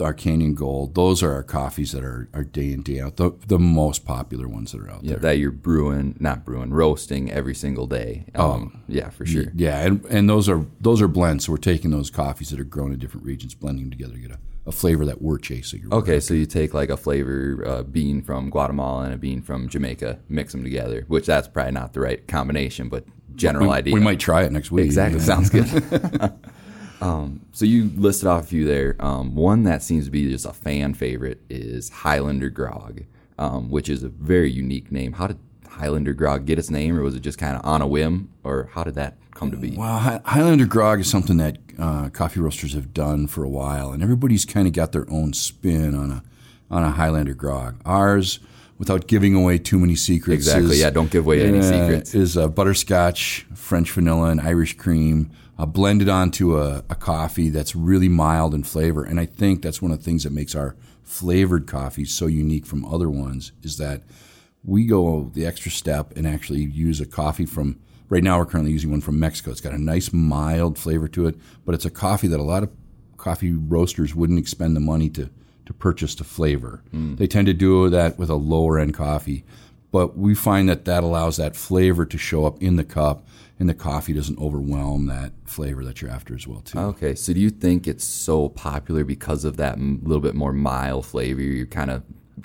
our 0.00 0.14
Canyon 0.14 0.54
Gold. 0.54 0.94
Those 0.94 1.22
are 1.22 1.32
our 1.32 1.42
coffees 1.42 1.92
that 1.92 2.04
are, 2.04 2.28
are 2.32 2.44
day 2.44 2.72
in 2.72 2.82
day 2.82 3.00
out 3.00 3.16
the 3.16 3.32
the 3.46 3.58
most 3.58 4.04
popular 4.06 4.48
ones 4.48 4.72
that 4.72 4.80
are 4.80 4.90
out 4.90 5.02
Yeah, 5.04 5.12
there. 5.12 5.20
that 5.20 5.38
you're 5.38 5.50
brewing, 5.50 6.16
not 6.20 6.44
brewing, 6.44 6.70
roasting 6.70 7.30
every 7.30 7.54
single 7.54 7.86
day. 7.86 8.26
Um, 8.34 8.82
yeah, 8.88 9.10
for 9.10 9.26
sure. 9.26 9.52
Yeah, 9.54 9.80
and, 9.84 10.04
and 10.06 10.28
those 10.30 10.48
are 10.48 10.64
those 10.80 11.02
are 11.02 11.08
blends. 11.08 11.44
So 11.46 11.52
we're 11.52 11.58
taking 11.58 11.90
those 11.90 12.10
coffees 12.10 12.48
that 12.50 12.60
are 12.60 12.64
grown 12.64 12.92
in 12.92 12.98
different 12.98 13.26
regions, 13.26 13.54
blending 13.54 13.84
them 13.84 13.90
together 13.90 14.14
to 14.14 14.20
get 14.20 14.30
a, 14.30 14.38
a 14.66 14.72
flavor 14.72 15.04
that 15.04 15.22
we're 15.22 15.38
chasing. 15.38 15.86
Okay, 15.92 16.18
so 16.18 16.34
you 16.34 16.44
take 16.44 16.74
like 16.74 16.90
a 16.90 16.96
flavor 16.96 17.62
uh, 17.66 17.82
bean 17.84 18.20
from 18.20 18.50
Guatemala 18.50 19.04
and 19.04 19.14
a 19.14 19.16
bean 19.16 19.40
from 19.40 19.68
Jamaica, 19.68 20.18
mix 20.28 20.52
them 20.52 20.64
together, 20.64 21.04
which 21.08 21.26
that's 21.26 21.46
probably 21.46 21.72
not 21.72 21.92
the 21.92 22.00
right 22.00 22.26
combination, 22.26 22.88
but 22.88 23.04
general 23.36 23.68
we, 23.68 23.74
idea. 23.74 23.94
we 23.94 24.00
might 24.00 24.18
try 24.18 24.42
it 24.42 24.50
next 24.50 24.70
week. 24.70 24.86
Exactly. 24.86 25.20
Sounds 25.20 25.50
good. 25.50 25.66
um, 27.00 27.46
so 27.52 27.64
you 27.64 27.90
listed 27.94 28.26
off 28.26 28.44
a 28.44 28.46
few 28.46 28.64
there. 28.64 28.96
Um, 28.98 29.36
one 29.36 29.62
that 29.64 29.82
seems 29.82 30.06
to 30.06 30.10
be 30.10 30.28
just 30.30 30.46
a 30.46 30.52
fan 30.52 30.94
favorite 30.94 31.40
is 31.48 31.88
Highlander 31.88 32.50
Grog, 32.50 33.04
um, 33.38 33.70
which 33.70 33.88
is 33.88 34.02
a 34.02 34.08
very 34.08 34.50
unique 34.50 34.90
name. 34.90 35.12
How 35.12 35.28
did 35.28 35.38
Highlander 35.68 36.12
Grog 36.14 36.46
get 36.46 36.58
its 36.58 36.70
name, 36.70 36.98
or 36.98 37.02
was 37.02 37.14
it 37.14 37.20
just 37.20 37.38
kind 37.38 37.56
of 37.56 37.64
on 37.64 37.82
a 37.82 37.86
whim, 37.86 38.30
or 38.44 38.68
how 38.72 38.84
did 38.84 38.94
that 38.94 39.16
come 39.34 39.50
to 39.50 39.56
be? 39.56 39.76
Well, 39.76 39.98
Highlander 40.24 40.66
grog 40.66 41.00
is 41.00 41.10
something 41.10 41.36
that 41.36 41.58
uh, 41.78 42.08
coffee 42.08 42.40
roasters 42.40 42.72
have 42.72 42.94
done 42.94 43.26
for 43.26 43.44
a 43.44 43.48
while, 43.48 43.92
and 43.92 44.02
everybody's 44.02 44.44
kind 44.44 44.66
of 44.66 44.72
got 44.72 44.92
their 44.92 45.08
own 45.10 45.32
spin 45.32 45.94
on 45.94 46.10
a 46.10 46.22
on 46.70 46.82
a 46.82 46.90
Highlander 46.90 47.34
grog. 47.34 47.80
Ours, 47.84 48.40
without 48.78 49.06
giving 49.06 49.34
away 49.34 49.56
too 49.58 49.78
many 49.78 49.94
secrets, 49.94 50.46
Exactly, 50.46 50.72
is- 50.72 50.80
yeah, 50.80 50.90
don't 50.90 51.10
give 51.10 51.24
away 51.26 51.46
any 51.46 51.62
secrets. 51.62 52.14
Is 52.14 52.36
uh, 52.36 52.48
butterscotch, 52.48 53.46
French 53.54 53.92
vanilla, 53.92 54.30
and 54.30 54.40
Irish 54.40 54.76
cream 54.76 55.30
uh, 55.58 55.66
blended 55.66 56.08
onto 56.08 56.58
a, 56.58 56.78
a 56.90 56.94
coffee 56.94 57.48
that's 57.50 57.76
really 57.76 58.08
mild 58.08 58.54
in 58.54 58.62
flavor, 58.64 59.04
and 59.04 59.20
I 59.20 59.26
think 59.26 59.62
that's 59.62 59.80
one 59.82 59.90
of 59.92 59.98
the 59.98 60.04
things 60.04 60.24
that 60.24 60.32
makes 60.32 60.54
our 60.54 60.74
flavored 61.04 61.66
coffee 61.68 62.04
so 62.04 62.26
unique 62.26 62.66
from 62.66 62.84
other 62.84 63.08
ones 63.08 63.52
is 63.62 63.76
that 63.78 64.02
we 64.66 64.84
go 64.84 65.30
the 65.32 65.46
extra 65.46 65.70
step 65.70 66.12
and 66.16 66.26
actually 66.26 66.60
use 66.60 67.00
a 67.00 67.06
coffee 67.06 67.46
from 67.46 67.78
right 68.08 68.22
now 68.22 68.38
we're 68.38 68.46
currently 68.46 68.72
using 68.72 68.90
one 68.90 69.00
from 69.00 69.18
Mexico. 69.18 69.52
It's 69.52 69.60
got 69.60 69.72
a 69.72 69.82
nice 69.82 70.12
mild 70.12 70.78
flavor 70.78 71.08
to 71.08 71.26
it, 71.26 71.36
but 71.64 71.74
it's 71.74 71.84
a 71.84 71.90
coffee 71.90 72.28
that 72.28 72.40
a 72.40 72.42
lot 72.42 72.62
of 72.62 72.70
coffee 73.16 73.52
roasters 73.52 74.14
wouldn't 74.14 74.38
expend 74.38 74.76
the 74.76 74.80
money 74.80 75.08
to 75.10 75.30
to 75.64 75.72
purchase 75.72 76.14
to 76.14 76.24
flavor. 76.24 76.82
Mm. 76.94 77.18
They 77.18 77.26
tend 77.26 77.46
to 77.48 77.54
do 77.54 77.90
that 77.90 78.18
with 78.18 78.30
a 78.30 78.36
lower 78.36 78.78
end 78.78 78.94
coffee, 78.94 79.44
but 79.90 80.16
we 80.16 80.34
find 80.34 80.68
that 80.68 80.84
that 80.84 81.02
allows 81.02 81.36
that 81.38 81.56
flavor 81.56 82.06
to 82.06 82.18
show 82.18 82.46
up 82.46 82.62
in 82.62 82.76
the 82.76 82.84
cup 82.84 83.26
and 83.58 83.68
the 83.68 83.74
coffee 83.74 84.12
doesn't 84.12 84.38
overwhelm 84.38 85.06
that 85.06 85.32
flavor 85.44 85.84
that 85.84 86.00
you're 86.00 86.10
after 86.10 86.34
as 86.34 86.46
well 86.46 86.60
too. 86.60 86.78
Okay, 86.78 87.14
so 87.14 87.32
do 87.32 87.40
you 87.40 87.50
think 87.50 87.86
it's 87.86 88.04
so 88.04 88.48
popular 88.50 89.02
because 89.02 89.44
of 89.44 89.56
that 89.56 89.74
m- 89.74 90.00
little 90.04 90.20
bit 90.20 90.34
more 90.34 90.52
mild 90.52 91.06
flavor? 91.06 91.40
You're 91.40 91.66
kind 91.66 91.90
of 91.90 92.02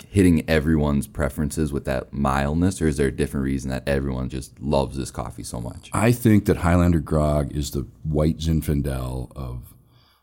hitting 0.08 0.48
everyone's 0.48 1.06
preferences 1.06 1.72
with 1.72 1.84
that 1.84 2.12
mildness, 2.12 2.80
or 2.80 2.88
is 2.88 2.96
there 2.96 3.08
a 3.08 3.12
different 3.12 3.44
reason 3.44 3.70
that 3.70 3.86
everyone 3.86 4.28
just 4.28 4.60
loves 4.60 4.96
this 4.96 5.10
coffee 5.10 5.42
so 5.42 5.60
much? 5.60 5.90
I 5.92 6.12
think 6.12 6.46
that 6.46 6.58
Highlander 6.58 7.00
Grog 7.00 7.52
is 7.52 7.70
the 7.70 7.86
white 8.02 8.38
Zinfandel 8.38 9.34
of 9.36 9.74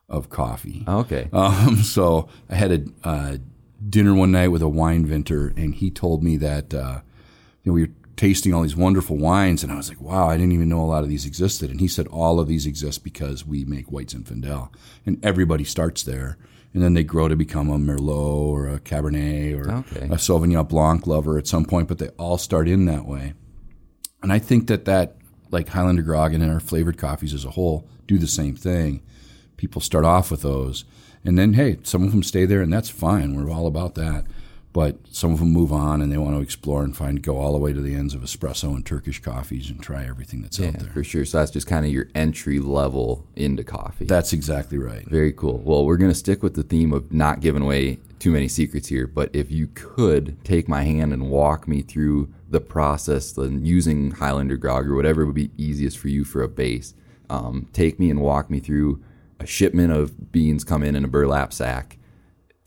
of 0.08 0.30
coffee. 0.30 0.84
Okay. 0.88 1.30
Um, 1.32 1.78
so 1.84 2.28
I 2.50 2.56
had 2.56 2.72
a 2.72 3.08
uh, 3.08 3.38
dinner 3.88 4.14
one 4.14 4.32
night 4.32 4.50
with 4.50 4.62
a 4.62 4.70
wine 4.70 5.06
vintner, 5.06 5.54
and 5.56 5.76
he 5.76 5.92
told 5.92 6.24
me 6.24 6.38
that 6.38 6.74
uh, 6.74 7.02
you 7.64 7.72
know 7.72 7.74
we 7.74 7.84
were 7.84 7.94
tasting 8.20 8.54
all 8.54 8.64
these 8.64 8.76
wonderful 8.76 9.18
wines, 9.18 9.64
and 9.64 9.72
I 9.72 9.76
was 9.76 9.88
like, 9.88 10.02
wow, 10.02 10.28
I 10.28 10.36
didn't 10.36 10.52
even 10.52 10.68
know 10.68 10.82
a 10.82 10.84
lot 10.84 11.04
of 11.04 11.10
these 11.10 11.26
existed. 11.26 11.72
And 11.72 11.80
he 11.80 11.88
said 11.88 12.06
all 12.08 12.40
of 12.40 12.50
these 12.50 12.66
exist 12.66 13.02
because 13.02 13.46
we 13.46 13.64
make 13.64 13.92
white 13.92 14.08
Zinfandel, 14.08 14.74
and 15.06 15.24
everybody 15.24 15.64
starts 15.64 16.04
there. 16.04 16.38
And 16.74 16.84
then 16.84 16.94
they 16.94 17.04
grow 17.04 17.28
to 17.28 17.36
become 17.36 17.70
a 17.70 17.78
Merlot 17.80 18.10
or 18.48 18.68
a 18.68 18.80
Cabernet 18.80 19.58
or 19.60 19.72
Okay. 19.72 20.06
a 20.06 20.18
Sauvignon 20.18 20.68
Blanc 20.70 21.08
lover 21.08 21.38
at 21.38 21.48
some 21.48 21.66
point, 21.66 21.88
but 21.88 21.98
they 21.98 22.10
all 22.10 22.38
start 22.38 22.68
in 22.68 22.86
that 22.86 23.06
way. 23.08 23.34
And 24.22 24.32
I 24.32 24.38
think 24.40 24.68
that 24.68 24.86
that, 24.86 25.16
like 25.50 25.70
Highlander 25.70 26.04
Grog 26.04 26.34
and 26.34 26.44
our 26.44 26.60
flavored 26.60 26.98
coffees 26.98 27.34
as 27.34 27.44
a 27.46 27.52
whole, 27.52 27.88
do 28.06 28.18
the 28.20 28.28
same 28.28 28.56
thing. 28.56 29.02
People 29.58 29.82
start 29.82 30.06
off 30.06 30.30
with 30.32 30.42
those, 30.42 30.86
And 31.26 31.38
then, 31.38 31.54
hey, 31.56 31.78
some 31.84 32.04
of 32.04 32.12
them 32.12 32.24
stay 32.24 32.46
there, 32.46 32.62
and 32.62 32.72
that's 32.72 32.88
fine. 32.90 33.36
We're 33.36 33.52
all 33.52 33.68
about 33.68 33.96
that. 33.96 34.26
But 34.72 34.98
some 35.12 35.34
of 35.34 35.40
them 35.40 35.52
move 35.52 35.74
on 35.74 36.00
and 36.02 36.12
they 36.12 36.18
want 36.18 36.36
to 36.36 36.42
explore 36.42 36.84
and 36.84 36.96
find 36.96 37.24
go 37.24 37.38
all 37.38 37.54
the 37.54 37.58
way 37.58 37.74
to 37.74 37.82
the 37.82 37.96
ends 37.96 38.14
of 38.14 38.22
espresso 38.22 38.76
and 38.76 38.86
Turkish 38.86 39.20
coffees 39.20 39.70
and 39.70 39.82
try 39.82 40.06
everything 40.06 40.44
that's 40.44 40.60
Yeah, 40.60 40.68
out 40.68 40.80
there. 40.80 40.90
for 40.92 41.04
sure. 41.04 41.26
So 41.26 41.40
that's 41.40 41.50
just 41.52 41.66
kind 41.66 41.86
of 41.88 41.92
your 41.92 42.08
entry 42.14 42.60
level 42.60 43.26
into 43.36 43.64
coffee. 43.64 44.06
That's 44.06 44.32
exactly 44.32 44.78
right. 44.78 45.06
Very 45.08 45.34
cool. 45.34 45.58
Well, 45.66 45.86
we're 45.86 45.98
going 45.98 46.12
to 46.12 46.16
stick 46.18 46.44
with 46.44 46.54
the 46.54 46.62
theme 46.64 46.94
of 46.94 47.12
not 47.12 47.40
giving 47.40 47.64
away 47.64 47.98
too 48.20 48.30
many 48.32 48.48
secrets 48.48 48.88
here, 48.88 49.08
but 49.08 49.30
if 49.34 49.50
you 49.52 49.68
could 49.74 50.38
take 50.44 50.68
my 50.68 50.84
hand 50.84 51.14
and 51.14 51.30
walk 51.32 51.68
me 51.68 51.82
through 51.82 52.32
the 52.50 52.60
process, 52.62 53.32
then 53.32 53.66
using 53.66 54.12
Highlander 54.12 54.58
Grog 54.58 54.88
or 54.88 54.96
whatever 54.96 55.26
would 55.26 55.36
be 55.36 55.50
easiest 55.58 55.98
for 55.98 56.10
you 56.10 56.24
for 56.24 56.44
a 56.44 56.48
base, 56.48 56.94
um, 57.30 57.68
take 57.74 57.98
me 58.00 58.10
and 58.12 58.22
walk 58.22 58.50
me 58.52 58.60
through 58.60 59.02
a 59.40 59.46
shipment 59.48 59.94
of 59.94 60.32
beans 60.32 60.64
come 60.64 60.84
in 60.84 60.96
in 60.96 61.06
a 61.06 61.08
burlap 61.08 61.54
sack 61.54 61.98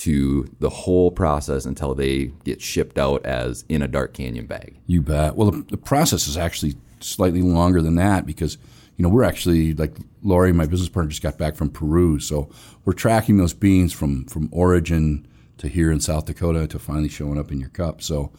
to 0.02 0.52
the 0.58 0.68
whole 0.68 1.12
process 1.12 1.64
until 1.64 1.94
they 1.94 2.32
get 2.44 2.60
shipped 2.60 2.98
out 2.98 3.24
as 3.24 3.64
in 3.68 3.82
a 3.82 3.88
dark 3.88 4.14
canyon 4.14 4.46
bag. 4.46 4.74
You 4.88 5.00
bet. 5.00 5.36
Well, 5.36 5.52
the, 5.52 5.62
the 5.62 5.76
process 5.76 6.26
is 6.26 6.36
actually 6.36 6.74
slightly 6.98 7.40
longer 7.40 7.80
than 7.80 7.94
that 7.94 8.26
because, 8.26 8.58
you 8.96 9.04
know, 9.04 9.08
we're 9.08 9.22
actually 9.22 9.74
like 9.74 9.96
Lori, 10.24 10.52
my 10.52 10.66
business 10.66 10.88
partner, 10.88 11.10
just 11.10 11.22
got 11.22 11.38
back 11.38 11.54
from 11.54 11.70
Peru, 11.70 12.18
so 12.18 12.50
we're 12.84 12.94
tracking 12.94 13.36
those 13.36 13.54
beans 13.54 13.92
from 13.92 14.24
from 14.24 14.48
origin 14.50 15.24
to 15.58 15.68
here 15.68 15.92
in 15.92 16.00
South 16.00 16.24
Dakota 16.24 16.66
to 16.66 16.80
finally 16.80 17.08
showing 17.08 17.38
up 17.38 17.52
in 17.52 17.60
your 17.60 17.68
cup. 17.68 18.02
So, 18.02 18.32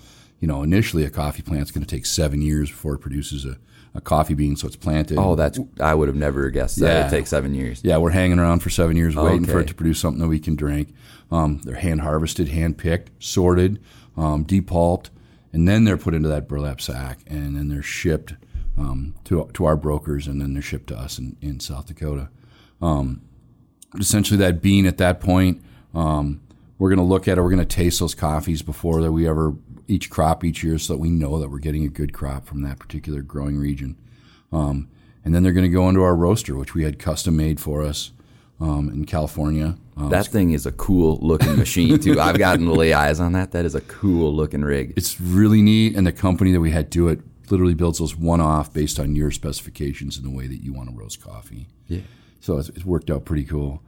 you 0.44 0.48
know, 0.48 0.62
initially 0.62 1.06
a 1.06 1.10
coffee 1.10 1.42
plant's 1.42 1.72
going 1.72 1.86
to 1.86 1.96
take 1.96 2.06
seven 2.06 2.42
years 2.42 2.70
before 2.70 2.96
it 2.96 3.00
produces 3.00 3.46
a, 3.46 3.58
a 3.96 4.02
coffee 4.02 4.34
bean, 4.34 4.58
so 4.58 4.68
it's 4.68 4.76
planted. 4.76 5.18
Oh, 5.18 5.36
that's 5.36 5.58
I 5.80 5.96
would 5.96 6.10
have 6.10 6.18
never 6.18 6.50
guessed 6.50 6.82
that 6.82 6.86
Yeah. 6.86 7.08
it 7.08 7.10
takes 7.12 7.30
seven 7.30 7.56
years. 7.56 7.80
Yeah, 7.82 7.96
we're 7.96 8.10
hanging 8.10 8.40
around 8.40 8.60
for 8.60 8.70
seven 8.70 8.98
years 8.98 9.16
waiting 9.16 9.46
for 9.46 9.62
it 9.62 9.70
to 9.70 9.74
produce 9.74 10.00
something 10.02 10.20
that 10.22 10.28
we 10.28 10.42
can 10.42 10.58
drink. 10.58 10.94
Um, 11.32 11.62
they're 11.64 11.76
hand 11.76 12.02
harvested, 12.02 12.50
hand 12.50 12.78
picked, 12.78 13.24
sorted, 13.24 13.82
um, 14.18 14.44
depulped, 14.44 15.12
and 15.54 15.66
then 15.66 15.86
they're 15.86 15.96
put 15.96 16.14
into 16.14 16.28
that 16.28 16.50
burlap 16.50 16.82
sack, 16.82 17.20
and 17.26 17.56
then 17.56 17.70
they're 17.70 17.82
shipped 17.82 18.34
um, 18.78 19.16
to 19.24 19.50
to 19.54 19.64
our 19.64 19.78
brokers, 19.78 20.28
and 20.28 20.42
then 20.42 20.52
they're 20.56 20.62
shipped 20.62 20.88
to 20.88 20.98
us 20.98 21.18
in, 21.18 21.38
in 21.42 21.62
South 21.62 21.86
Dakota. 21.86 22.28
Um, 22.82 23.22
essentially, 23.98 24.38
that 24.40 24.62
bean 24.62 24.86
at 24.88 24.98
that 24.98 25.22
point, 25.22 25.64
um, 25.94 26.42
we're 26.80 26.90
going 26.90 26.98
to 27.00 27.06
look 27.06 27.30
at 27.30 27.38
it. 27.38 27.42
We're 27.42 27.50
going 27.50 27.66
to 27.66 27.66
taste 27.66 28.02
those 28.02 28.14
coffees 28.14 28.62
before 28.62 29.02
that 29.04 29.14
we 29.14 29.26
ever 29.26 29.54
each 29.88 30.10
crop 30.10 30.44
each 30.44 30.63
year, 30.63 30.78
so 30.78 30.94
that 30.94 31.00
we 31.00 31.10
know 31.10 31.40
that 31.40 31.50
we're 31.50 31.60
getting 31.60 31.84
a 31.86 31.90
good 31.90 32.13
crop 32.13 32.46
from 32.46 32.62
that 32.63 32.80
particular 32.80 33.22
growing 33.22 33.58
region. 33.58 33.98
Um, 34.52 34.90
and 35.25 35.34
then 35.34 35.44
they're 35.44 35.54
going 35.54 35.70
to 35.70 35.70
go 35.70 35.88
into 35.90 36.02
our 36.02 36.16
roaster, 36.16 36.56
which 36.56 36.74
we 36.74 36.84
had 36.84 37.00
custom 37.00 37.36
made 37.38 37.60
for 37.60 37.84
us 37.84 38.12
um, 38.60 38.90
in 38.90 39.06
California. 39.06 39.78
Um, 39.96 40.10
That 40.10 40.28
thing 40.28 40.52
is 40.52 40.66
a 40.66 40.72
cool 40.72 41.18
looking 41.22 41.56
machine 41.58 42.00
too. 42.00 42.20
I've 42.20 42.38
gotten 42.38 42.66
to 42.66 42.74
lay 42.74 42.94
eyes 42.94 43.20
on 43.20 43.34
that. 43.34 43.52
That 43.52 43.66
is 43.66 43.75
a 43.75 43.82
cool 43.82 44.34
looking 44.34 44.62
rig. 44.62 44.94
it's 44.96 45.20
really 45.22 45.62
neat, 45.62 45.96
and 45.96 46.06
the 46.06 46.12
company 46.12 46.52
that 46.52 46.60
we 46.60 46.72
had 46.72 46.90
do 46.90 47.08
it 47.08 47.20
literally 47.50 47.74
builds 47.74 48.00
those 48.00 48.16
one 48.16 48.42
off 48.42 48.74
based 48.74 49.00
on 49.00 49.16
your 49.16 49.30
specifications 49.32 50.18
and 50.18 50.25
the 50.25 50.36
way 50.36 50.48
that 50.48 50.63
you 50.63 50.74
want 50.74 50.90
to 50.90 50.96
roast 50.96 51.22
coffee. 51.22 51.68
Yeah. 51.88 52.02
So 52.40 52.58
it's, 52.58 52.70
it's 52.70 52.86
worked 52.86 53.10
out 53.10 53.25
pretty 53.25 53.44
cool. 53.44 53.82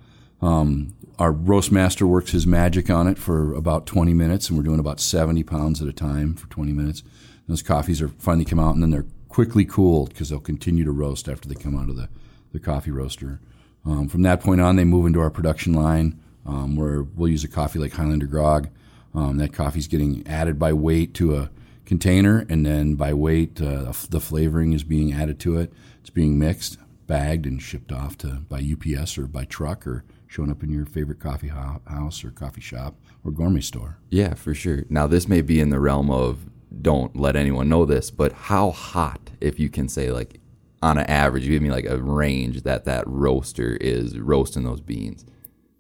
Um, 0.45 0.93
our 1.17 1.31
roast 1.31 1.71
master 1.71 2.05
works 2.05 2.31
his 2.31 2.45
magic 2.45 2.91
on 2.91 3.07
it 3.07 3.17
for 3.17 3.55
about 3.55 3.87
20 3.87 4.13
minutes, 4.13 4.47
and 4.47 4.57
we're 4.57 4.63
doing 4.63 4.79
about 4.79 4.99
70 4.99 5.41
pounds 5.43 5.81
at 5.81 5.87
a 5.87 5.93
time 5.93 6.35
for 6.35 6.47
20 6.47 6.71
minutes. 6.71 7.01
those 7.47 7.63
coffees 7.63 7.99
are 8.01 8.09
finally 8.09 8.45
come 8.45 8.59
out, 8.59 8.75
and 8.75 8.83
then 8.83 8.91
they're 8.91 9.07
quickly 9.27 9.65
cooled 9.65 10.09
because 10.09 10.29
they'll 10.29 10.39
continue 10.39 10.83
to 10.83 10.91
roast 10.91 11.27
after 11.27 11.49
they 11.49 11.55
come 11.55 11.75
out 11.75 11.89
of 11.89 11.95
the, 11.95 12.09
the 12.53 12.59
coffee 12.59 12.91
roaster. 12.91 13.39
Um, 13.85 14.07
from 14.07 14.21
that 14.21 14.39
point 14.39 14.61
on, 14.61 14.75
they 14.75 14.83
move 14.83 15.07
into 15.07 15.19
our 15.19 15.31
production 15.31 15.73
line 15.73 16.19
um, 16.45 16.75
where 16.75 17.01
we'll 17.01 17.29
use 17.29 17.43
a 17.43 17.47
coffee 17.47 17.79
like 17.79 17.93
Highlander 17.93 18.27
Grog. 18.27 18.69
Um, 19.15 19.37
that 19.37 19.51
coffee's 19.51 19.87
getting 19.87 20.27
added 20.27 20.59
by 20.59 20.73
weight 20.73 21.15
to 21.15 21.35
a 21.37 21.49
container, 21.85 22.45
and 22.49 22.65
then 22.65 22.95
by 22.95 23.13
weight, 23.13 23.59
uh, 23.59 23.91
the 24.09 24.21
flavoring 24.21 24.73
is 24.73 24.83
being 24.83 25.11
added 25.11 25.39
to 25.39 25.57
it. 25.57 25.73
It's 26.01 26.11
being 26.11 26.37
mixed, 26.37 26.77
bagged, 27.07 27.47
and 27.47 27.59
shipped 27.59 27.91
off 27.91 28.15
to 28.19 28.41
by 28.47 28.59
UPS 28.59 29.17
or 29.17 29.25
by 29.25 29.45
truck 29.45 29.87
or 29.87 30.03
showing 30.27 30.51
up 30.51 30.63
in 30.63 30.69
your 30.69 30.85
favorite 30.85 31.19
coffee 31.19 31.47
ho- 31.49 31.81
house 31.87 32.23
or 32.23 32.31
coffee 32.31 32.61
shop 32.61 32.95
or 33.23 33.31
gourmet 33.31 33.61
store. 33.61 33.97
Yeah, 34.09 34.33
for 34.33 34.53
sure. 34.53 34.83
Now, 34.89 35.07
this 35.07 35.27
may 35.27 35.41
be 35.41 35.59
in 35.59 35.69
the 35.69 35.79
realm 35.79 36.09
of 36.09 36.49
don't 36.81 37.15
let 37.15 37.35
anyone 37.35 37.69
know 37.69 37.85
this, 37.85 38.11
but 38.11 38.31
how 38.33 38.71
hot, 38.71 39.31
if 39.39 39.59
you 39.59 39.69
can 39.69 39.87
say, 39.87 40.11
like, 40.11 40.39
on 40.81 40.97
an 40.97 41.05
average, 41.05 41.45
give 41.47 41.61
me 41.61 41.71
like 41.71 41.85
a 41.85 41.97
range 41.97 42.63
that 42.63 42.85
that 42.85 43.07
roaster 43.07 43.75
is 43.77 44.19
roasting 44.19 44.63
those 44.63 44.81
beans. 44.81 45.25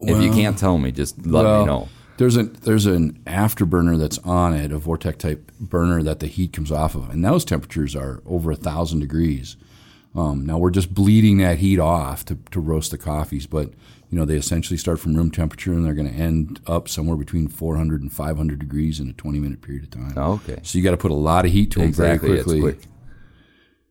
if 0.01 0.21
you 0.21 0.31
can't 0.31 0.57
tell 0.57 0.77
me, 0.77 0.91
just 0.91 1.25
let 1.25 1.43
me 1.43 1.65
know. 1.65 1.89
There's 2.17 2.37
an 2.37 2.53
there's 2.61 2.85
an 2.85 3.19
afterburner 3.25 3.99
that's 3.99 4.17
on 4.19 4.53
it, 4.53 4.71
a 4.71 4.77
vortex 4.77 5.17
type 5.17 5.51
burner 5.59 6.01
that 6.03 6.21
the 6.21 6.27
heat 6.27 6.53
comes 6.53 6.71
off 6.71 6.95
of, 6.95 7.09
and 7.09 7.23
those 7.25 7.43
temperatures 7.43 7.93
are 7.95 8.23
over 8.25 8.51
a 8.51 8.55
thousand 8.55 9.01
degrees. 9.01 9.57
Um, 10.15 10.45
now 10.45 10.57
we're 10.57 10.71
just 10.71 10.93
bleeding 10.93 11.39
that 11.39 11.57
heat 11.57 11.77
off 11.77 12.23
to, 12.25 12.37
to 12.51 12.61
roast 12.61 12.91
the 12.91 12.97
coffees, 12.97 13.47
but 13.47 13.73
you 14.09 14.17
know 14.17 14.25
they 14.25 14.35
essentially 14.35 14.77
start 14.77 14.99
from 14.99 15.15
room 15.15 15.31
temperature 15.31 15.71
and 15.73 15.85
they're 15.85 15.93
going 15.93 16.11
to 16.11 16.13
end 16.19 16.59
up 16.67 16.87
somewhere 16.87 17.17
between 17.17 17.47
400 17.47 18.01
and 18.01 18.11
500 18.11 18.59
degrees 18.59 18.99
in 18.99 19.09
a 19.09 19.13
20 19.13 19.39
minute 19.39 19.61
period 19.61 19.83
of 19.83 19.91
time. 19.91 20.13
Oh, 20.15 20.33
okay. 20.33 20.59
So 20.63 20.77
you 20.77 20.83
got 20.83 20.91
to 20.91 20.97
put 20.97 21.11
a 21.11 21.15
lot 21.15 21.45
of 21.45 21.51
heat 21.51 21.71
to 21.71 21.79
them 21.79 21.87
Exactly. 21.89 22.29
very 22.29 22.43
quickly. 22.43 22.61
quick. 22.61 22.79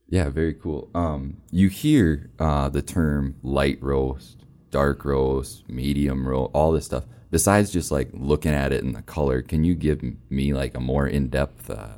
Yeah, 0.08 0.28
very 0.28 0.54
cool. 0.54 0.88
Um, 0.94 1.38
you 1.50 1.68
hear 1.68 2.30
uh, 2.38 2.68
the 2.68 2.82
term 2.82 3.36
light 3.42 3.82
roast, 3.82 4.44
dark 4.70 5.04
roast, 5.04 5.68
medium 5.68 6.28
roast, 6.28 6.50
all 6.54 6.72
this 6.72 6.84
stuff. 6.84 7.04
Besides 7.30 7.72
just 7.72 7.90
like 7.90 8.10
looking 8.12 8.52
at 8.52 8.72
it 8.72 8.84
and 8.84 8.94
the 8.94 9.02
color, 9.02 9.42
can 9.42 9.64
you 9.64 9.74
give 9.74 10.02
me 10.30 10.54
like 10.54 10.76
a 10.76 10.80
more 10.80 11.06
in 11.06 11.28
depth 11.28 11.68
uh, 11.68 11.94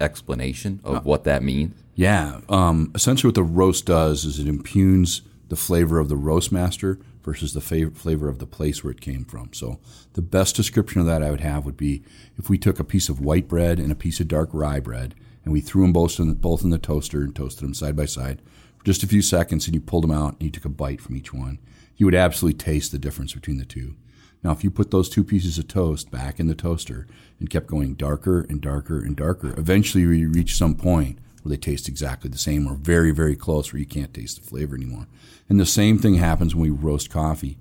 explanation 0.00 0.80
of 0.84 1.04
what 1.04 1.24
that 1.24 1.42
means? 1.42 1.82
Yeah. 1.94 2.40
Um, 2.48 2.90
essentially, 2.94 3.28
what 3.28 3.34
the 3.34 3.42
roast 3.42 3.86
does 3.86 4.24
is 4.24 4.38
it 4.38 4.46
impugns 4.48 5.22
the 5.54 5.60
flavor 5.60 6.00
of 6.00 6.08
the 6.08 6.16
roast 6.16 6.50
master 6.50 6.98
versus 7.22 7.54
the 7.54 7.60
fav- 7.60 7.96
flavor 7.96 8.28
of 8.28 8.40
the 8.40 8.46
place 8.46 8.82
where 8.82 8.90
it 8.90 9.00
came 9.00 9.24
from. 9.24 9.52
So, 9.52 9.78
the 10.14 10.20
best 10.20 10.56
description 10.56 11.00
of 11.00 11.06
that 11.06 11.22
I 11.22 11.30
would 11.30 11.42
have 11.42 11.64
would 11.64 11.76
be 11.76 12.02
if 12.36 12.50
we 12.50 12.58
took 12.58 12.80
a 12.80 12.84
piece 12.84 13.08
of 13.08 13.20
white 13.20 13.46
bread 13.46 13.78
and 13.78 13.92
a 13.92 13.94
piece 13.94 14.18
of 14.18 14.26
dark 14.26 14.50
rye 14.52 14.80
bread 14.80 15.14
and 15.44 15.52
we 15.52 15.60
threw 15.60 15.82
them 15.82 15.92
both 15.92 16.18
in 16.18 16.28
the, 16.28 16.34
both 16.34 16.64
in 16.64 16.70
the 16.70 16.78
toaster 16.78 17.22
and 17.22 17.36
toasted 17.36 17.62
them 17.62 17.72
side 17.72 17.94
by 17.94 18.04
side 18.04 18.42
for 18.76 18.84
just 18.84 19.04
a 19.04 19.06
few 19.06 19.22
seconds 19.22 19.66
and 19.66 19.76
you 19.76 19.80
pulled 19.80 20.02
them 20.02 20.10
out 20.10 20.32
and 20.32 20.42
you 20.42 20.50
took 20.50 20.64
a 20.64 20.68
bite 20.68 21.00
from 21.00 21.16
each 21.16 21.32
one, 21.32 21.60
you 21.96 22.04
would 22.04 22.16
absolutely 22.16 22.58
taste 22.58 22.90
the 22.90 22.98
difference 22.98 23.32
between 23.32 23.58
the 23.58 23.64
two. 23.64 23.94
Now, 24.42 24.50
if 24.50 24.64
you 24.64 24.72
put 24.72 24.90
those 24.90 25.08
two 25.08 25.22
pieces 25.22 25.56
of 25.56 25.68
toast 25.68 26.10
back 26.10 26.40
in 26.40 26.48
the 26.48 26.56
toaster 26.56 27.06
and 27.38 27.48
kept 27.48 27.68
going 27.68 27.94
darker 27.94 28.40
and 28.40 28.60
darker 28.60 28.98
and 28.98 29.14
darker, 29.14 29.54
eventually 29.56 30.02
you 30.02 30.30
reach 30.30 30.56
some 30.56 30.74
point 30.74 31.20
where 31.44 31.50
they 31.50 31.60
taste 31.60 31.88
exactly 31.88 32.30
the 32.30 32.38
same 32.38 32.66
or 32.66 32.74
very, 32.74 33.10
very 33.10 33.36
close 33.36 33.72
where 33.72 33.78
you 33.78 33.86
can't 33.86 34.14
taste 34.14 34.40
the 34.40 34.48
flavor 34.48 34.74
anymore. 34.74 35.06
And 35.48 35.60
the 35.60 35.66
same 35.66 35.98
thing 35.98 36.14
happens 36.14 36.54
when 36.54 36.62
we 36.62 36.70
roast 36.70 37.10
coffee. 37.10 37.58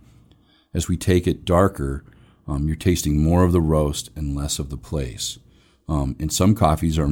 As 0.74 0.88
we 0.88 0.96
take 0.96 1.28
it 1.28 1.44
darker, 1.44 2.06
um, 2.48 2.66
you're 2.66 2.78
tasting 2.78 3.22
more 3.22 3.44
of 3.44 3.52
the 3.52 3.62
roast 3.62 4.10
and 4.16 4.36
less 4.36 4.58
of 4.58 4.70
the 4.70 4.78
place. 4.78 5.38
Um, 5.90 6.16
and 6.20 6.32
some 6.32 6.56
coffees 6.56 6.98
are 6.98 7.10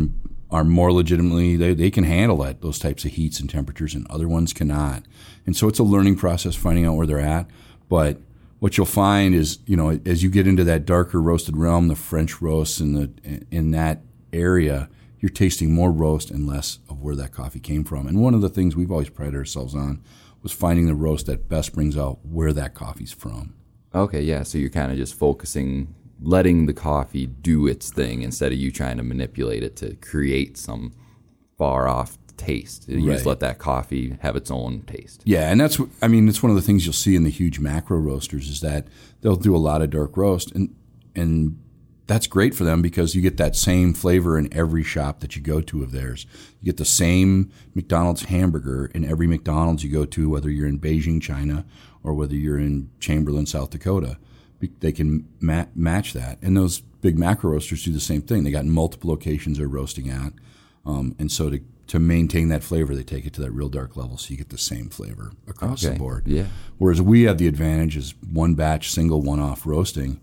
are 0.49 0.63
more 0.65 0.91
legitimately 0.91 1.55
they, 1.55 1.73
they 1.73 1.89
can 1.89 2.03
handle 2.03 2.37
that 2.37 2.61
those 2.61 2.77
types 2.77 3.05
of 3.05 3.11
heats 3.11 3.39
and 3.39 3.49
temperatures, 3.49 3.93
and 3.93 4.07
other 4.09 4.27
ones 4.27 4.53
cannot. 4.53 5.03
And 5.45 5.55
so 5.55 5.67
it's 5.67 5.79
a 5.79 5.83
learning 5.83 6.17
process 6.17 6.55
finding 6.55 6.85
out 6.85 6.95
where 6.95 7.07
they're 7.07 7.19
at. 7.19 7.47
But 7.89 8.19
what 8.59 8.77
you'll 8.77 8.85
find 8.85 9.33
is, 9.33 9.59
you 9.65 9.75
know, 9.75 9.99
as 10.05 10.23
you 10.23 10.29
get 10.29 10.47
into 10.47 10.63
that 10.65 10.85
darker 10.85 11.21
roasted 11.21 11.57
realm, 11.57 11.87
the 11.87 11.95
French 11.95 12.41
roasts 12.41 12.79
in 12.79 12.93
the 12.93 13.45
in 13.51 13.71
that 13.71 14.01
area, 14.31 14.89
you're 15.21 15.29
tasting 15.29 15.71
more 15.71 15.91
roast 15.91 16.31
and 16.31 16.47
less 16.47 16.79
of 16.89 16.99
where 16.99 17.15
that 17.15 17.31
coffee 17.31 17.59
came 17.59 17.83
from. 17.83 18.07
And 18.07 18.19
one 18.19 18.33
of 18.33 18.41
the 18.41 18.49
things 18.49 18.75
we've 18.75 18.91
always 18.91 19.09
prided 19.09 19.35
ourselves 19.35 19.75
on 19.75 20.03
was 20.41 20.51
finding 20.51 20.87
the 20.87 20.95
roast 20.95 21.27
that 21.27 21.47
best 21.47 21.73
brings 21.73 21.95
out 21.95 22.19
where 22.25 22.51
that 22.51 22.73
coffee's 22.73 23.13
from. 23.13 23.53
Okay, 23.93 24.21
yeah. 24.21 24.41
So 24.41 24.57
you're 24.57 24.71
kind 24.71 24.91
of 24.91 24.97
just 24.97 25.13
focusing, 25.13 25.93
letting 26.19 26.65
the 26.65 26.73
coffee 26.73 27.27
do 27.27 27.67
its 27.67 27.91
thing 27.91 28.23
instead 28.23 28.51
of 28.51 28.57
you 28.57 28.71
trying 28.71 28.97
to 28.97 29.03
manipulate 29.03 29.61
it 29.61 29.75
to 29.77 29.95
create 29.97 30.57
some 30.57 30.93
far 31.55 31.87
off 31.87 32.17
taste. 32.35 32.89
You 32.89 33.05
just 33.05 33.27
let 33.27 33.39
that 33.41 33.59
coffee 33.59 34.17
have 34.21 34.35
its 34.35 34.49
own 34.49 34.81
taste. 34.81 35.21
Yeah, 35.25 35.51
and 35.51 35.61
that's 35.61 35.79
I 36.01 36.07
mean, 36.07 36.27
it's 36.27 36.41
one 36.41 36.49
of 36.49 36.55
the 36.55 36.63
things 36.63 36.85
you'll 36.85 36.93
see 36.93 37.15
in 37.15 37.23
the 37.23 37.29
huge 37.29 37.59
macro 37.59 37.99
roasters 37.99 38.49
is 38.49 38.61
that 38.61 38.87
they'll 39.21 39.35
do 39.35 39.55
a 39.55 39.57
lot 39.57 39.83
of 39.83 39.91
dark 39.91 40.17
roast 40.17 40.51
and 40.53 40.75
and 41.15 41.60
that's 42.11 42.27
great 42.27 42.53
for 42.53 42.65
them 42.65 42.81
because 42.81 43.15
you 43.15 43.21
get 43.21 43.37
that 43.37 43.55
same 43.55 43.93
flavor 43.93 44.37
in 44.37 44.53
every 44.53 44.83
shop 44.83 45.21
that 45.21 45.37
you 45.37 45.41
go 45.41 45.61
to 45.61 45.81
of 45.81 45.93
theirs. 45.93 46.25
You 46.59 46.65
get 46.65 46.75
the 46.75 46.83
same 46.83 47.49
McDonald's 47.73 48.23
hamburger 48.25 48.91
in 48.93 49.05
every 49.05 49.27
McDonald's 49.27 49.81
you 49.85 49.89
go 49.89 50.03
to, 50.03 50.29
whether 50.29 50.49
you're 50.49 50.67
in 50.67 50.77
Beijing, 50.77 51.21
China, 51.21 51.63
or 52.03 52.13
whether 52.13 52.35
you're 52.35 52.59
in 52.59 52.89
Chamberlain, 52.99 53.45
South 53.45 53.69
Dakota. 53.69 54.17
They 54.81 54.91
can 54.91 55.25
ma- 55.39 55.67
match 55.73 56.11
that, 56.11 56.37
and 56.41 56.57
those 56.57 56.81
big 56.81 57.17
macro 57.17 57.51
roasters 57.51 57.85
do 57.85 57.93
the 57.93 58.01
same 58.01 58.21
thing. 58.21 58.43
They 58.43 58.51
got 58.51 58.65
multiple 58.65 59.09
locations 59.09 59.57
they're 59.57 59.67
roasting 59.69 60.09
at. 60.09 60.33
Um, 60.85 61.15
and 61.17 61.31
so 61.31 61.49
to 61.49 61.61
to 61.87 61.97
maintain 61.99 62.49
that 62.49 62.63
flavor, 62.63 62.93
they 62.93 63.03
take 63.03 63.25
it 63.25 63.33
to 63.33 63.41
that 63.41 63.51
real 63.51 63.69
dark 63.69 63.95
level, 63.97 64.17
so 64.17 64.31
you 64.31 64.37
get 64.37 64.49
the 64.49 64.57
same 64.57 64.89
flavor 64.89 65.31
across 65.47 65.83
Okay, 65.83 65.93
the 65.93 65.99
board. 65.99 66.27
yeah. 66.27 66.47
Whereas 66.77 67.01
we 67.01 67.23
have 67.23 67.37
the 67.37 67.47
advantage 67.47 67.95
is 67.97 68.13
one 68.31 68.53
batch, 68.55 68.91
single, 68.91 69.21
one 69.21 69.39
off 69.39 69.65
roasting. 69.65 70.19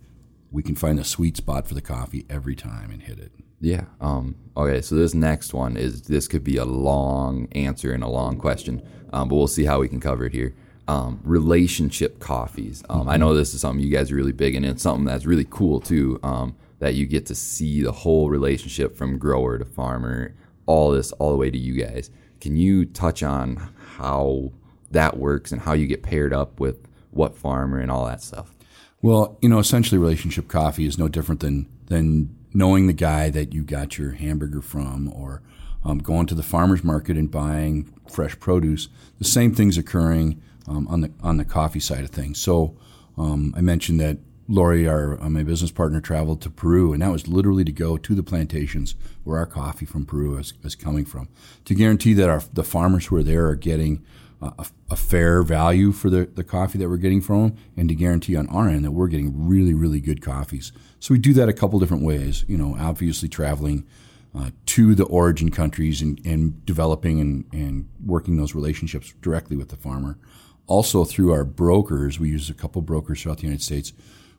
We 0.50 0.62
can 0.62 0.74
find 0.74 0.98
the 0.98 1.04
sweet 1.04 1.36
spot 1.36 1.66
for 1.66 1.74
the 1.74 1.82
coffee 1.82 2.24
every 2.30 2.56
time 2.56 2.90
and 2.90 3.02
hit 3.02 3.18
it. 3.18 3.32
Yeah. 3.60 3.84
Um, 4.00 4.36
okay. 4.56 4.80
So 4.80 4.94
this 4.94 5.14
next 5.14 5.52
one 5.52 5.76
is 5.76 6.02
this 6.02 6.28
could 6.28 6.44
be 6.44 6.56
a 6.56 6.64
long 6.64 7.48
answer 7.52 7.92
and 7.92 8.02
a 8.02 8.08
long 8.08 8.38
question, 8.38 8.82
um, 9.12 9.28
but 9.28 9.36
we'll 9.36 9.48
see 9.48 9.64
how 9.64 9.80
we 9.80 9.88
can 9.88 10.00
cover 10.00 10.26
it 10.26 10.32
here. 10.32 10.54
Um, 10.86 11.20
relationship 11.22 12.18
coffees. 12.18 12.82
Um, 12.88 13.08
I 13.08 13.18
know 13.18 13.34
this 13.34 13.52
is 13.52 13.60
something 13.60 13.84
you 13.84 13.92
guys 13.92 14.10
are 14.10 14.16
really 14.16 14.32
big 14.32 14.54
in. 14.54 14.64
It's 14.64 14.82
something 14.82 15.04
that's 15.04 15.26
really 15.26 15.46
cool 15.50 15.80
too. 15.80 16.18
Um, 16.22 16.56
that 16.78 16.94
you 16.94 17.06
get 17.06 17.26
to 17.26 17.34
see 17.34 17.82
the 17.82 17.92
whole 17.92 18.30
relationship 18.30 18.96
from 18.96 19.18
grower 19.18 19.58
to 19.58 19.64
farmer, 19.64 20.34
all 20.66 20.92
this 20.92 21.12
all 21.12 21.30
the 21.30 21.36
way 21.36 21.50
to 21.50 21.58
you 21.58 21.74
guys. 21.74 22.10
Can 22.40 22.56
you 22.56 22.84
touch 22.84 23.22
on 23.22 23.70
how 23.96 24.52
that 24.90 25.16
works 25.16 25.52
and 25.52 25.60
how 25.60 25.72
you 25.72 25.86
get 25.86 26.02
paired 26.02 26.32
up 26.32 26.60
with 26.60 26.86
what 27.10 27.36
farmer 27.36 27.80
and 27.80 27.90
all 27.90 28.06
that 28.06 28.22
stuff? 28.22 28.54
Well, 29.00 29.38
you 29.40 29.48
know, 29.48 29.58
essentially, 29.58 29.98
relationship 29.98 30.48
coffee 30.48 30.86
is 30.86 30.98
no 30.98 31.08
different 31.08 31.40
than 31.40 31.66
than 31.86 32.34
knowing 32.52 32.86
the 32.86 32.92
guy 32.92 33.30
that 33.30 33.52
you 33.52 33.62
got 33.62 33.98
your 33.98 34.12
hamburger 34.12 34.60
from, 34.60 35.12
or 35.12 35.42
um, 35.84 35.98
going 35.98 36.26
to 36.26 36.34
the 36.34 36.42
farmers 36.42 36.82
market 36.82 37.16
and 37.16 37.30
buying 37.30 37.92
fresh 38.10 38.38
produce. 38.40 38.88
The 39.18 39.24
same 39.24 39.54
things 39.54 39.78
occurring 39.78 40.42
um, 40.66 40.88
on 40.88 41.02
the 41.02 41.12
on 41.22 41.36
the 41.36 41.44
coffee 41.44 41.80
side 41.80 42.04
of 42.04 42.10
things. 42.10 42.38
So, 42.38 42.76
um, 43.16 43.54
I 43.56 43.60
mentioned 43.60 44.00
that 44.00 44.18
Lori, 44.48 44.88
our 44.88 45.20
uh, 45.20 45.30
my 45.30 45.44
business 45.44 45.70
partner, 45.70 46.00
traveled 46.00 46.40
to 46.42 46.50
Peru, 46.50 46.92
and 46.92 47.02
that 47.02 47.12
was 47.12 47.28
literally 47.28 47.64
to 47.64 47.72
go 47.72 47.96
to 47.98 48.14
the 48.16 48.22
plantations 48.24 48.96
where 49.22 49.38
our 49.38 49.46
coffee 49.46 49.86
from 49.86 50.06
Peru 50.06 50.36
is, 50.38 50.54
is 50.64 50.74
coming 50.74 51.04
from, 51.04 51.28
to 51.66 51.74
guarantee 51.74 52.14
that 52.14 52.28
our 52.28 52.42
the 52.52 52.64
farmers 52.64 53.06
who 53.06 53.16
are 53.16 53.22
there 53.22 53.46
are 53.46 53.54
getting 53.54 54.04
a, 54.40 54.66
a 54.90 54.97
fair 54.97 55.42
value 55.42 55.92
for 55.92 56.11
the, 56.11 56.26
the 56.26 56.45
coffee 56.45 56.78
that 56.78 56.88
we're 56.88 56.97
getting 56.97 57.21
from 57.21 57.42
them, 57.42 57.57
and 57.76 57.88
to 57.88 57.95
guarantee 57.95 58.37
on 58.37 58.49
our 58.49 58.68
end 58.68 58.85
that 58.85 58.92
we're 58.92 59.09
getting 59.09 59.49
really, 59.49 59.75
really 59.75 60.00
good 60.00 60.23
coffees. 60.23 60.73
So 61.00 61.14
we 61.14 61.18
do 61.18 61.33
that 61.35 61.49
a 61.49 61.52
couple 61.52 61.78
different 61.78 62.04
ways. 62.04 62.45
You 62.49 62.57
know, 62.57 62.76
obviously 62.78 63.28
traveling 63.28 63.87
uh, 64.35 64.50
to 64.66 64.95
the 64.95 65.04
origin 65.04 65.50
countries 65.50 66.02
and, 66.02 66.21
and 66.25 66.64
developing 66.64 67.21
and, 67.21 67.45
and 67.52 67.88
working 68.04 68.37
those 68.37 68.54
relationships 68.54 69.14
directly 69.21 69.57
with 69.57 69.71
the 69.71 69.76
farmer. 69.76 70.18
Also 70.66 71.04
through 71.04 71.33
our 71.33 71.45
brokers, 71.45 72.21
we 72.21 72.28
use 72.28 72.50
a 72.50 72.54
couple 72.54 72.83
brokers 72.83 73.23
throughout 73.23 73.38
the 73.38 73.45
United 73.45 73.62
States 73.62 73.92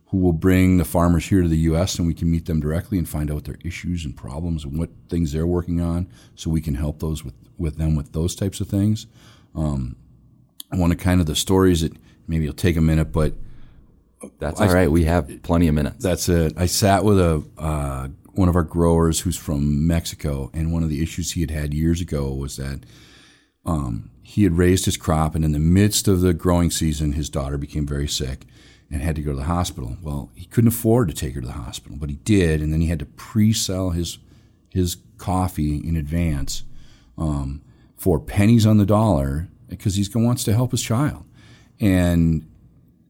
who 0.09 0.17
will 0.17 0.33
bring 0.33 0.77
the 0.77 0.85
farmers 0.85 1.27
here 1.27 1.41
to 1.41 1.47
the 1.47 1.57
U.S. 1.57 1.97
and 1.97 2.07
we 2.07 2.13
can 2.13 2.31
meet 2.31 2.45
them 2.45 2.59
directly 2.59 2.97
and 2.97 3.07
find 3.07 3.31
out 3.31 3.43
their 3.43 3.57
issues 3.63 4.05
and 4.05 4.15
problems 4.15 4.63
and 4.63 4.77
what 4.77 4.89
things 5.07 5.33
they're 5.33 5.45
working 5.45 5.81
on, 5.81 6.07
so 6.35 6.49
we 6.49 6.61
can 6.61 6.75
help 6.75 6.99
those 6.99 7.23
with 7.23 7.35
with 7.57 7.77
them 7.77 7.95
with 7.95 8.13
those 8.13 8.35
types 8.35 8.61
of 8.61 8.67
things. 8.67 9.05
Um, 9.55 9.95
one 10.71 10.91
of 10.91 10.97
kind 10.97 11.19
of 11.19 11.27
the 11.27 11.35
stories 11.35 11.81
that 11.81 11.93
maybe 12.27 12.45
it'll 12.45 12.55
take 12.55 12.77
a 12.77 12.81
minute, 12.81 13.11
but 13.11 13.33
That's 14.37 14.61
all 14.61 14.73
right. 14.73 14.91
We 14.91 15.05
have 15.05 15.41
plenty 15.43 15.67
of 15.67 15.75
minutes. 15.75 16.03
that's 16.03 16.29
it. 16.29 16.53
I 16.57 16.65
sat 16.67 17.03
with 17.03 17.19
a 17.19 17.43
uh, 17.57 18.09
one 18.33 18.49
of 18.49 18.55
our 18.55 18.63
growers 18.63 19.21
who's 19.21 19.37
from 19.37 19.87
Mexico, 19.87 20.49
and 20.53 20.71
one 20.71 20.83
of 20.83 20.89
the 20.89 21.01
issues 21.01 21.31
he 21.31 21.41
had 21.41 21.51
had 21.51 21.73
years 21.73 21.99
ago 22.01 22.31
was 22.31 22.57
that 22.57 22.81
um, 23.65 24.11
he 24.21 24.43
had 24.43 24.57
raised 24.57 24.85
his 24.85 24.97
crop, 24.97 25.35
and 25.35 25.43
in 25.43 25.51
the 25.51 25.59
midst 25.59 26.07
of 26.07 26.21
the 26.21 26.33
growing 26.33 26.69
season, 26.71 27.13
his 27.13 27.29
daughter 27.29 27.57
became 27.57 27.85
very 27.87 28.07
sick 28.07 28.45
and 28.91 29.01
had 29.01 29.15
to 29.15 29.21
go 29.21 29.31
to 29.31 29.37
the 29.37 29.43
hospital. 29.43 29.97
Well, 30.01 30.31
he 30.35 30.45
couldn't 30.45 30.69
afford 30.69 31.09
to 31.09 31.13
take 31.13 31.35
her 31.35 31.41
to 31.41 31.47
the 31.47 31.53
hospital, 31.53 31.97
but 31.99 32.09
he 32.09 32.15
did, 32.17 32.61
and 32.61 32.71
then 32.71 32.81
he 32.81 32.87
had 32.87 32.99
to 32.99 33.05
pre-sell 33.05 33.91
his 33.91 34.19
his 34.69 34.97
coffee 35.17 35.77
in 35.77 35.95
advance 35.95 36.63
um, 37.17 37.61
for 37.99 38.19
pennies 38.19 38.65
on 38.65 38.77
the 38.77 38.85
dollar 38.85 39.49
because 39.67 39.95
he 39.95 40.07
wants 40.15 40.43
to 40.45 40.53
help 40.53 40.71
his 40.71 40.81
child, 40.81 41.25
and 41.79 42.49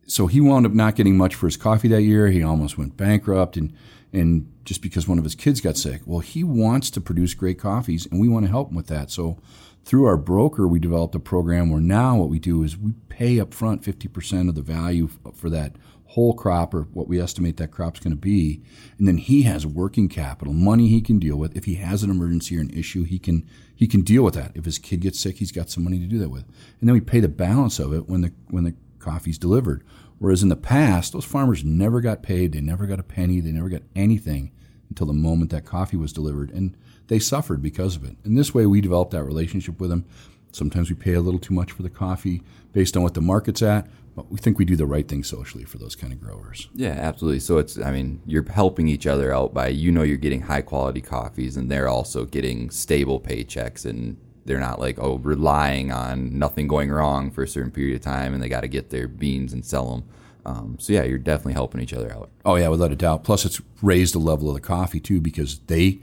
so 0.07 0.25
he 0.25 0.41
wound 0.41 0.65
up 0.65 0.73
not 0.73 0.95
getting 0.95 1.15
much 1.15 1.35
for 1.35 1.45
his 1.45 1.55
coffee 1.55 1.87
that 1.87 2.01
year. 2.01 2.29
He 2.29 2.41
almost 2.41 2.77
went 2.77 2.97
bankrupt, 2.97 3.55
and 3.55 3.71
and 4.11 4.51
just 4.65 4.81
because 4.81 5.07
one 5.07 5.19
of 5.19 5.23
his 5.23 5.35
kids 5.35 5.61
got 5.61 5.77
sick. 5.77 6.01
Well, 6.05 6.19
he 6.19 6.43
wants 6.43 6.89
to 6.91 7.01
produce 7.01 7.35
great 7.35 7.59
coffees, 7.59 8.07
and 8.07 8.19
we 8.19 8.27
want 8.27 8.45
to 8.45 8.51
help 8.51 8.69
him 8.69 8.75
with 8.75 8.87
that. 8.87 9.11
So 9.11 9.37
through 9.85 10.05
our 10.05 10.17
broker, 10.17 10.67
we 10.67 10.79
developed 10.79 11.13
a 11.13 11.19
program 11.19 11.69
where 11.69 11.81
now 11.81 12.17
what 12.17 12.29
we 12.29 12.39
do 12.39 12.63
is 12.63 12.75
we 12.75 12.93
pay 13.09 13.39
up 13.39 13.53
front 13.53 13.83
fifty 13.83 14.07
percent 14.07 14.49
of 14.49 14.55
the 14.55 14.63
value 14.63 15.07
for 15.35 15.51
that 15.51 15.75
whole 16.09 16.33
crop 16.33 16.73
or 16.73 16.81
what 16.93 17.07
we 17.07 17.21
estimate 17.21 17.57
that 17.57 17.71
crop's 17.71 17.99
going 17.99 18.11
to 18.11 18.17
be, 18.17 18.61
and 18.97 19.07
then 19.07 19.17
he 19.17 19.43
has 19.43 19.65
working 19.65 20.09
capital, 20.09 20.53
money 20.53 20.87
he 20.87 21.01
can 21.01 21.19
deal 21.19 21.37
with. 21.37 21.55
If 21.55 21.65
he 21.65 21.75
has 21.75 22.03
an 22.03 22.09
emergency 22.09 22.57
or 22.57 22.61
an 22.61 22.71
issue, 22.71 23.03
he 23.03 23.19
can 23.19 23.47
he 23.75 23.87
can 23.87 24.01
deal 24.01 24.23
with 24.23 24.33
that. 24.33 24.51
If 24.55 24.65
his 24.65 24.77
kid 24.77 25.01
gets 25.01 25.19
sick, 25.19 25.37
he's 25.37 25.51
got 25.51 25.69
some 25.69 25.83
money 25.83 25.99
to 25.99 26.05
do 26.05 26.17
that 26.19 26.29
with, 26.29 26.45
and 26.79 26.89
then 26.89 26.93
we 26.93 27.01
pay 27.01 27.19
the 27.19 27.27
balance 27.27 27.79
of 27.79 27.93
it 27.93 28.09
when 28.09 28.21
the 28.21 28.33
when 28.49 28.63
the 28.63 28.73
coffee's 28.99 29.37
delivered. 29.37 29.83
Whereas 30.19 30.43
in 30.43 30.49
the 30.49 30.55
past, 30.57 31.13
those 31.13 31.25
farmers 31.25 31.63
never 31.63 32.01
got 32.01 32.21
paid. 32.21 32.51
They 32.51 32.59
never 32.59 32.85
got 32.85 32.99
a 32.99 33.03
penny. 33.03 33.39
They 33.39 33.53
never 33.53 33.69
got 33.69 33.83
anything 33.95 34.51
until 34.89 35.07
the 35.07 35.13
moment 35.13 35.51
that 35.51 35.63
coffee 35.65 35.95
was 35.95 36.11
delivered. 36.11 36.51
And 36.51 36.75
they 37.07 37.19
suffered 37.19 37.61
because 37.61 37.95
of 37.95 38.03
it. 38.03 38.17
And 38.25 38.37
this 38.37 38.53
way, 38.53 38.65
we 38.65 38.81
developed 38.81 39.11
that 39.11 39.23
relationship 39.23 39.79
with 39.79 39.89
them. 39.89 40.05
Sometimes 40.51 40.89
we 40.89 40.95
pay 40.95 41.13
a 41.13 41.21
little 41.21 41.39
too 41.39 41.53
much 41.53 41.71
for 41.71 41.83
the 41.83 41.89
coffee 41.89 42.41
based 42.73 42.97
on 42.97 43.03
what 43.03 43.13
the 43.13 43.21
market's 43.21 43.61
at, 43.61 43.87
we 44.29 44.37
think 44.37 44.57
we 44.57 44.65
do 44.65 44.75
the 44.75 44.85
right 44.85 45.07
thing 45.07 45.23
socially 45.23 45.63
for 45.63 45.77
those 45.77 45.95
kind 45.95 46.13
of 46.13 46.19
growers. 46.19 46.69
Yeah, 46.73 46.91
absolutely. 46.91 47.39
So 47.39 47.57
it's, 47.57 47.79
I 47.79 47.91
mean, 47.91 48.21
you're 48.25 48.49
helping 48.49 48.87
each 48.87 49.07
other 49.07 49.33
out 49.33 49.53
by, 49.53 49.67
you 49.67 49.91
know, 49.91 50.03
you're 50.03 50.17
getting 50.17 50.41
high 50.41 50.61
quality 50.61 51.01
coffees 51.01 51.57
and 51.57 51.69
they're 51.69 51.87
also 51.87 52.25
getting 52.25 52.69
stable 52.69 53.19
paychecks 53.19 53.85
and 53.85 54.17
they're 54.45 54.59
not 54.59 54.79
like, 54.79 54.97
oh, 54.99 55.17
relying 55.17 55.91
on 55.91 56.37
nothing 56.37 56.67
going 56.67 56.89
wrong 56.89 57.31
for 57.31 57.43
a 57.43 57.47
certain 57.47 57.71
period 57.71 57.95
of 57.95 58.01
time 58.01 58.33
and 58.33 58.41
they 58.41 58.49
got 58.49 58.61
to 58.61 58.67
get 58.67 58.89
their 58.89 59.07
beans 59.07 59.53
and 59.53 59.65
sell 59.65 59.91
them. 59.91 60.03
Um, 60.45 60.77
so 60.79 60.93
yeah, 60.93 61.03
you're 61.03 61.17
definitely 61.17 61.53
helping 61.53 61.81
each 61.81 61.93
other 61.93 62.11
out. 62.11 62.29
Oh 62.45 62.55
yeah, 62.55 62.69
without 62.69 62.91
a 62.91 62.95
doubt. 62.95 63.23
Plus, 63.23 63.45
it's 63.45 63.61
raised 63.81 64.15
the 64.15 64.19
level 64.19 64.47
of 64.47 64.55
the 64.55 64.61
coffee 64.61 64.99
too 64.99 65.21
because 65.21 65.59
they 65.67 65.99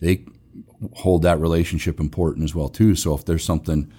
they 0.00 0.24
hold 0.94 1.22
that 1.22 1.40
relationship 1.40 1.98
important 2.00 2.44
as 2.44 2.54
well 2.54 2.68
too. 2.68 2.94
So 2.94 3.14
if 3.14 3.24
there's 3.24 3.44
something, 3.44 3.90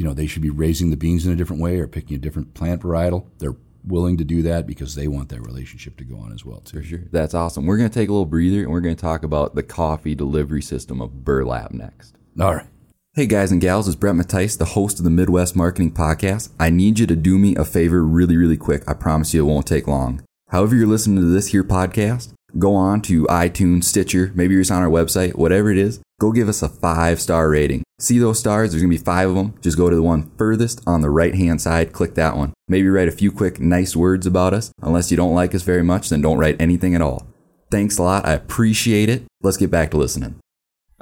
you 0.00 0.06
know, 0.06 0.14
they 0.14 0.26
should 0.26 0.40
be 0.40 0.48
raising 0.48 0.88
the 0.88 0.96
beans 0.96 1.26
in 1.26 1.32
a 1.32 1.36
different 1.36 1.60
way 1.60 1.78
or 1.78 1.86
picking 1.86 2.16
a 2.16 2.18
different 2.18 2.54
plant 2.54 2.80
varietal, 2.80 3.26
they're 3.36 3.56
willing 3.84 4.16
to 4.16 4.24
do 4.24 4.40
that 4.40 4.66
because 4.66 4.94
they 4.94 5.06
want 5.06 5.28
that 5.28 5.42
relationship 5.42 5.94
to 5.98 6.04
go 6.04 6.16
on 6.16 6.32
as 6.32 6.42
well 6.42 6.60
too. 6.60 6.78
For 6.78 6.82
sure. 6.82 7.02
That's 7.12 7.34
awesome. 7.34 7.66
We're 7.66 7.76
going 7.76 7.90
to 7.90 7.94
take 7.94 8.08
a 8.08 8.12
little 8.12 8.24
breather 8.24 8.62
and 8.62 8.70
we're 8.70 8.80
going 8.80 8.96
to 8.96 9.00
talk 9.00 9.24
about 9.24 9.54
the 9.54 9.62
coffee 9.62 10.14
delivery 10.14 10.62
system 10.62 11.02
of 11.02 11.22
Burlap 11.22 11.72
next. 11.72 12.14
All 12.40 12.54
right. 12.54 12.66
Hey 13.12 13.26
guys 13.26 13.52
and 13.52 13.60
gals, 13.60 13.88
it's 13.88 13.94
Bret 13.94 14.14
Matice, 14.14 14.56
the 14.56 14.64
host 14.64 15.00
of 15.00 15.04
the 15.04 15.10
Midwest 15.10 15.54
Marketing 15.54 15.92
Podcast. 15.92 16.48
I 16.58 16.70
need 16.70 16.98
you 16.98 17.06
to 17.06 17.16
do 17.16 17.38
me 17.38 17.54
a 17.56 17.66
favor 17.66 18.02
really, 18.02 18.38
really 18.38 18.56
quick. 18.56 18.82
I 18.88 18.94
promise 18.94 19.34
you 19.34 19.42
it 19.42 19.50
won't 19.52 19.66
take 19.66 19.86
long. 19.86 20.22
However 20.48 20.76
you're 20.76 20.86
listening 20.86 21.16
to 21.16 21.26
this 21.26 21.48
here 21.48 21.62
podcast, 21.62 22.32
go 22.58 22.74
on 22.74 23.02
to 23.02 23.26
iTunes, 23.26 23.84
Stitcher, 23.84 24.32
maybe 24.34 24.54
you're 24.54 24.62
just 24.62 24.72
on 24.72 24.82
our 24.82 24.88
website, 24.88 25.34
whatever 25.34 25.70
it 25.70 25.76
is, 25.76 26.00
go 26.20 26.30
give 26.30 26.48
us 26.48 26.62
a 26.62 26.68
five 26.68 27.20
star 27.20 27.48
rating. 27.48 27.82
See 27.98 28.18
those 28.18 28.38
stars? 28.38 28.70
There's 28.70 28.82
gonna 28.82 28.90
be 28.90 28.98
five 28.98 29.28
of 29.28 29.34
them. 29.34 29.54
Just 29.60 29.76
go 29.76 29.90
to 29.90 29.96
the 29.96 30.02
one 30.02 30.30
furthest 30.36 30.80
on 30.86 31.00
the 31.00 31.10
right 31.10 31.34
hand 31.34 31.60
side, 31.60 31.92
click 31.92 32.14
that 32.14 32.36
one. 32.36 32.52
Maybe 32.68 32.88
write 32.88 33.08
a 33.08 33.12
few 33.12 33.32
quick, 33.32 33.58
nice 33.58 33.96
words 33.96 34.26
about 34.26 34.54
us. 34.54 34.70
Unless 34.82 35.10
you 35.10 35.16
don't 35.16 35.34
like 35.34 35.54
us 35.54 35.62
very 35.62 35.82
much, 35.82 36.10
then 36.10 36.20
don't 36.20 36.38
write 36.38 36.60
anything 36.60 36.94
at 36.94 37.02
all. 37.02 37.26
Thanks 37.70 37.98
a 37.98 38.02
lot. 38.02 38.26
I 38.26 38.34
appreciate 38.34 39.08
it. 39.08 39.24
Let's 39.42 39.56
get 39.56 39.70
back 39.70 39.90
to 39.90 39.96
listening. 39.96 40.38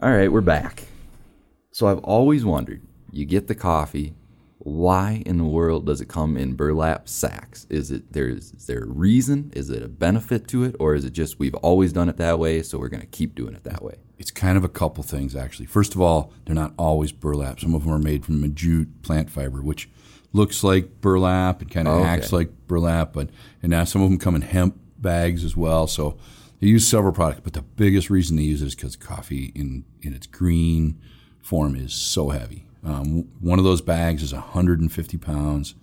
All 0.01 0.11
right, 0.11 0.33
we're 0.33 0.41
back. 0.41 0.85
So 1.73 1.89
I've 1.89 1.99
always 1.99 2.45
wondered, 2.45 2.83
you 3.11 3.25
get 3.25 3.49
the 3.49 3.55
coffee, 3.55 4.15
why 4.69 5.23
in 5.27 5.39
the 5.39 5.45
world 5.45 5.87
does 5.87 6.01
it 6.01 6.09
come 6.09 6.37
in 6.37 6.55
burlap 6.55 7.09
sacks? 7.09 7.67
Is 7.71 7.91
it 7.91 8.13
there's 8.13 8.53
is 8.53 8.67
there 8.67 8.83
a 8.85 8.87
reason? 8.87 9.51
Is 9.55 9.71
it 9.71 9.83
a 9.83 9.89
benefit 9.89 10.47
to 10.49 10.65
it, 10.65 10.77
or 10.79 10.95
is 10.95 11.05
it 11.05 11.13
just 11.13 11.39
we've 11.39 11.55
always 11.57 11.93
done 11.93 12.09
it 12.09 12.17
that 12.19 12.39
way, 12.39 12.63
so 12.63 12.79
we're 12.79 12.89
going 12.89 13.01
to 13.01 13.07
keep 13.07 13.35
doing 13.35 13.55
it 13.55 13.65
that 13.65 13.83
way? 13.83 13.97
It's 14.19 14.31
kind 14.31 14.57
of 14.59 14.65
a 14.65 14.69
couple 14.69 15.03
things 15.05 15.35
actually. 15.37 15.67
First 15.67 15.95
of 15.95 16.01
all, 16.01 16.33
they're 16.45 16.55
not 16.55 16.75
always 16.79 17.13
burlap. 17.13 17.61
Some 17.61 17.75
of 17.75 17.85
them 17.85 17.93
are 17.93 17.99
made 17.99 18.25
from 18.25 18.43
a 18.45 18.49
jute 18.49 19.03
plant 19.03 19.31
fiber, 19.31 19.63
which 19.63 19.89
looks 20.33 20.63
like 20.63 21.01
burlap 21.01 21.63
and 21.63 21.71
kind 21.71 21.89
of 21.89 21.95
oh, 21.95 22.01
Okay. 22.01 22.09
acts 22.09 22.33
like 22.33 22.51
burlap, 22.67 23.13
but 23.13 23.31
and 23.63 23.71
now 23.71 23.85
some 23.85 24.03
of 24.03 24.11
them 24.11 24.19
come 24.19 24.35
in 24.35 24.43
hemp 24.43 24.79
bags 24.99 25.45
as 25.45 25.57
well. 25.57 25.87
So 25.87 26.19
they 26.61 26.67
use 26.67 26.87
several 26.87 27.13
products, 27.13 27.41
but 27.45 27.53
the 27.53 27.63
biggest 27.63 28.11
reason 28.11 28.37
they 28.37 28.43
use 28.43 28.61
it 28.63 28.67
is 28.67 28.75
because 28.75 28.97
coffee 28.97 29.53
in 29.55 29.85
in 30.03 30.13
its 30.13 30.27
green 30.27 31.01
form 31.41 31.75
is 31.77 31.95
so 31.95 32.29
heavy. 32.31 32.67
Um, 32.89 33.29
one 33.41 33.59
of 33.59 33.65
those 33.65 33.81
bags 33.81 34.23
is 34.23 34.33
150 34.33 35.19
pounds. 35.19 35.75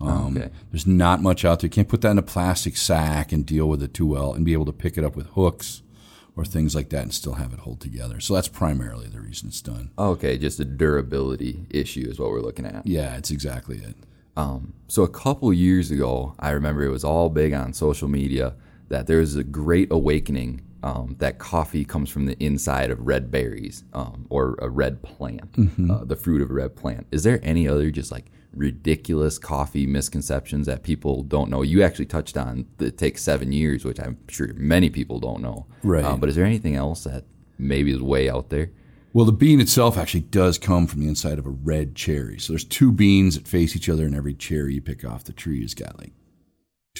Um, 0.00 0.36
Okay. 0.36 0.50
There's 0.70 0.86
not 0.86 1.22
much 1.22 1.44
out 1.44 1.60
there. 1.60 1.66
You 1.66 1.70
can't 1.70 1.88
put 1.88 2.00
that 2.02 2.10
in 2.12 2.18
a 2.18 2.22
plastic 2.22 2.76
sack 2.76 3.32
and 3.32 3.44
deal 3.44 3.68
with 3.68 3.82
it 3.82 3.92
too 3.94 4.06
well 4.06 4.32
and 4.34 4.44
be 4.44 4.52
able 4.52 4.66
to 4.66 4.72
pick 4.72 4.96
it 4.96 5.04
up 5.04 5.16
with 5.16 5.26
hooks 5.28 5.82
or 6.36 6.44
things 6.44 6.74
like 6.74 6.88
that 6.90 7.02
and 7.02 7.12
still 7.14 7.34
have 7.34 7.52
it 7.52 7.60
hold 7.60 7.80
together. 7.80 8.20
So 8.20 8.34
that's 8.34 8.48
primarily 8.48 9.08
the 9.08 9.20
reason 9.20 9.48
it's 9.48 9.60
done. 9.60 9.90
Okay, 9.98 10.38
just 10.38 10.60
a 10.60 10.64
durability 10.64 11.66
issue 11.70 12.06
is 12.08 12.18
what 12.18 12.30
we're 12.30 12.40
looking 12.40 12.66
at. 12.66 12.86
Yeah, 12.86 13.16
it's 13.16 13.30
exactly 13.30 13.78
it. 13.78 13.96
Um, 14.36 14.74
so 14.88 15.02
a 15.02 15.08
couple 15.08 15.52
years 15.52 15.90
ago, 15.90 16.34
I 16.38 16.50
remember 16.50 16.82
it 16.84 16.90
was 16.90 17.04
all 17.04 17.28
big 17.28 17.52
on 17.52 17.72
social 17.74 18.08
media 18.08 18.54
that 18.88 19.06
there 19.06 19.18
was 19.18 19.36
a 19.36 19.44
great 19.44 19.90
awakening 19.90 20.62
um, 20.82 21.16
that 21.18 21.38
coffee 21.38 21.84
comes 21.84 22.10
from 22.10 22.26
the 22.26 22.42
inside 22.42 22.90
of 22.90 23.06
red 23.06 23.30
berries 23.30 23.84
um, 23.92 24.26
or 24.30 24.56
a 24.60 24.68
red 24.68 25.02
plant, 25.02 25.54
uh, 25.90 26.04
the 26.04 26.16
fruit 26.16 26.42
of 26.42 26.50
a 26.50 26.54
red 26.54 26.76
plant. 26.76 27.06
Is 27.10 27.22
there 27.22 27.40
any 27.42 27.68
other 27.68 27.90
just 27.90 28.10
like 28.10 28.26
ridiculous 28.54 29.38
coffee 29.38 29.86
misconceptions 29.86 30.66
that 30.66 30.82
people 30.82 31.22
don't 31.22 31.50
know? 31.50 31.62
You 31.62 31.82
actually 31.82 32.06
touched 32.06 32.36
on 32.36 32.66
that 32.78 32.86
it 32.86 32.98
takes 32.98 33.22
seven 33.22 33.52
years, 33.52 33.84
which 33.84 34.00
I'm 34.00 34.18
sure 34.28 34.52
many 34.54 34.90
people 34.90 35.20
don't 35.20 35.42
know. 35.42 35.66
Right. 35.82 36.04
Um, 36.04 36.20
but 36.20 36.28
is 36.28 36.36
there 36.36 36.46
anything 36.46 36.76
else 36.76 37.04
that 37.04 37.24
maybe 37.58 37.92
is 37.92 38.00
way 38.00 38.30
out 38.30 38.50
there? 38.50 38.70
Well, 39.12 39.26
the 39.26 39.32
bean 39.32 39.60
itself 39.60 39.98
actually 39.98 40.20
does 40.20 40.56
come 40.56 40.86
from 40.86 41.00
the 41.00 41.08
inside 41.08 41.40
of 41.40 41.46
a 41.46 41.50
red 41.50 41.96
cherry. 41.96 42.38
So 42.38 42.52
there's 42.52 42.64
two 42.64 42.92
beans 42.92 43.34
that 43.34 43.48
face 43.48 43.74
each 43.74 43.88
other, 43.88 44.06
and 44.06 44.14
every 44.14 44.34
cherry 44.34 44.74
you 44.74 44.80
pick 44.80 45.04
off 45.04 45.24
the 45.24 45.32
tree 45.32 45.62
has 45.62 45.74
got 45.74 45.98
like 45.98 46.12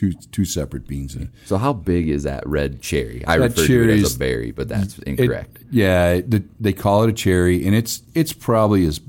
two 0.01 0.13
two 0.33 0.47
separate 0.47 0.87
beans 0.87 1.15
in 1.15 1.25
it. 1.25 1.29
So 1.45 1.59
how 1.59 1.75
big 1.75 2.09
is 2.09 2.23
that 2.23 2.47
red 2.49 2.81
cherry? 2.81 3.23
I 3.27 3.37
That 3.37 3.51
refer 3.51 3.57
to 3.57 3.63
it 3.63 3.67
cherry 3.67 4.03
as 4.03 4.17
a 4.17 4.19
berry, 4.19 4.51
but 4.51 4.67
that's 4.69 4.99
It- 4.99 5.05
incorrect. 5.09 5.59
yeah, 5.71 6.21
the, 6.27 6.43
they 6.59 6.73
call 6.73 7.03
it 7.05 7.11
a 7.11 7.13
cherry, 7.13 7.67
and 7.67 7.75
it's 7.75 8.03
it's 8.15 8.33
probably 8.33 8.87
as 8.87 9.01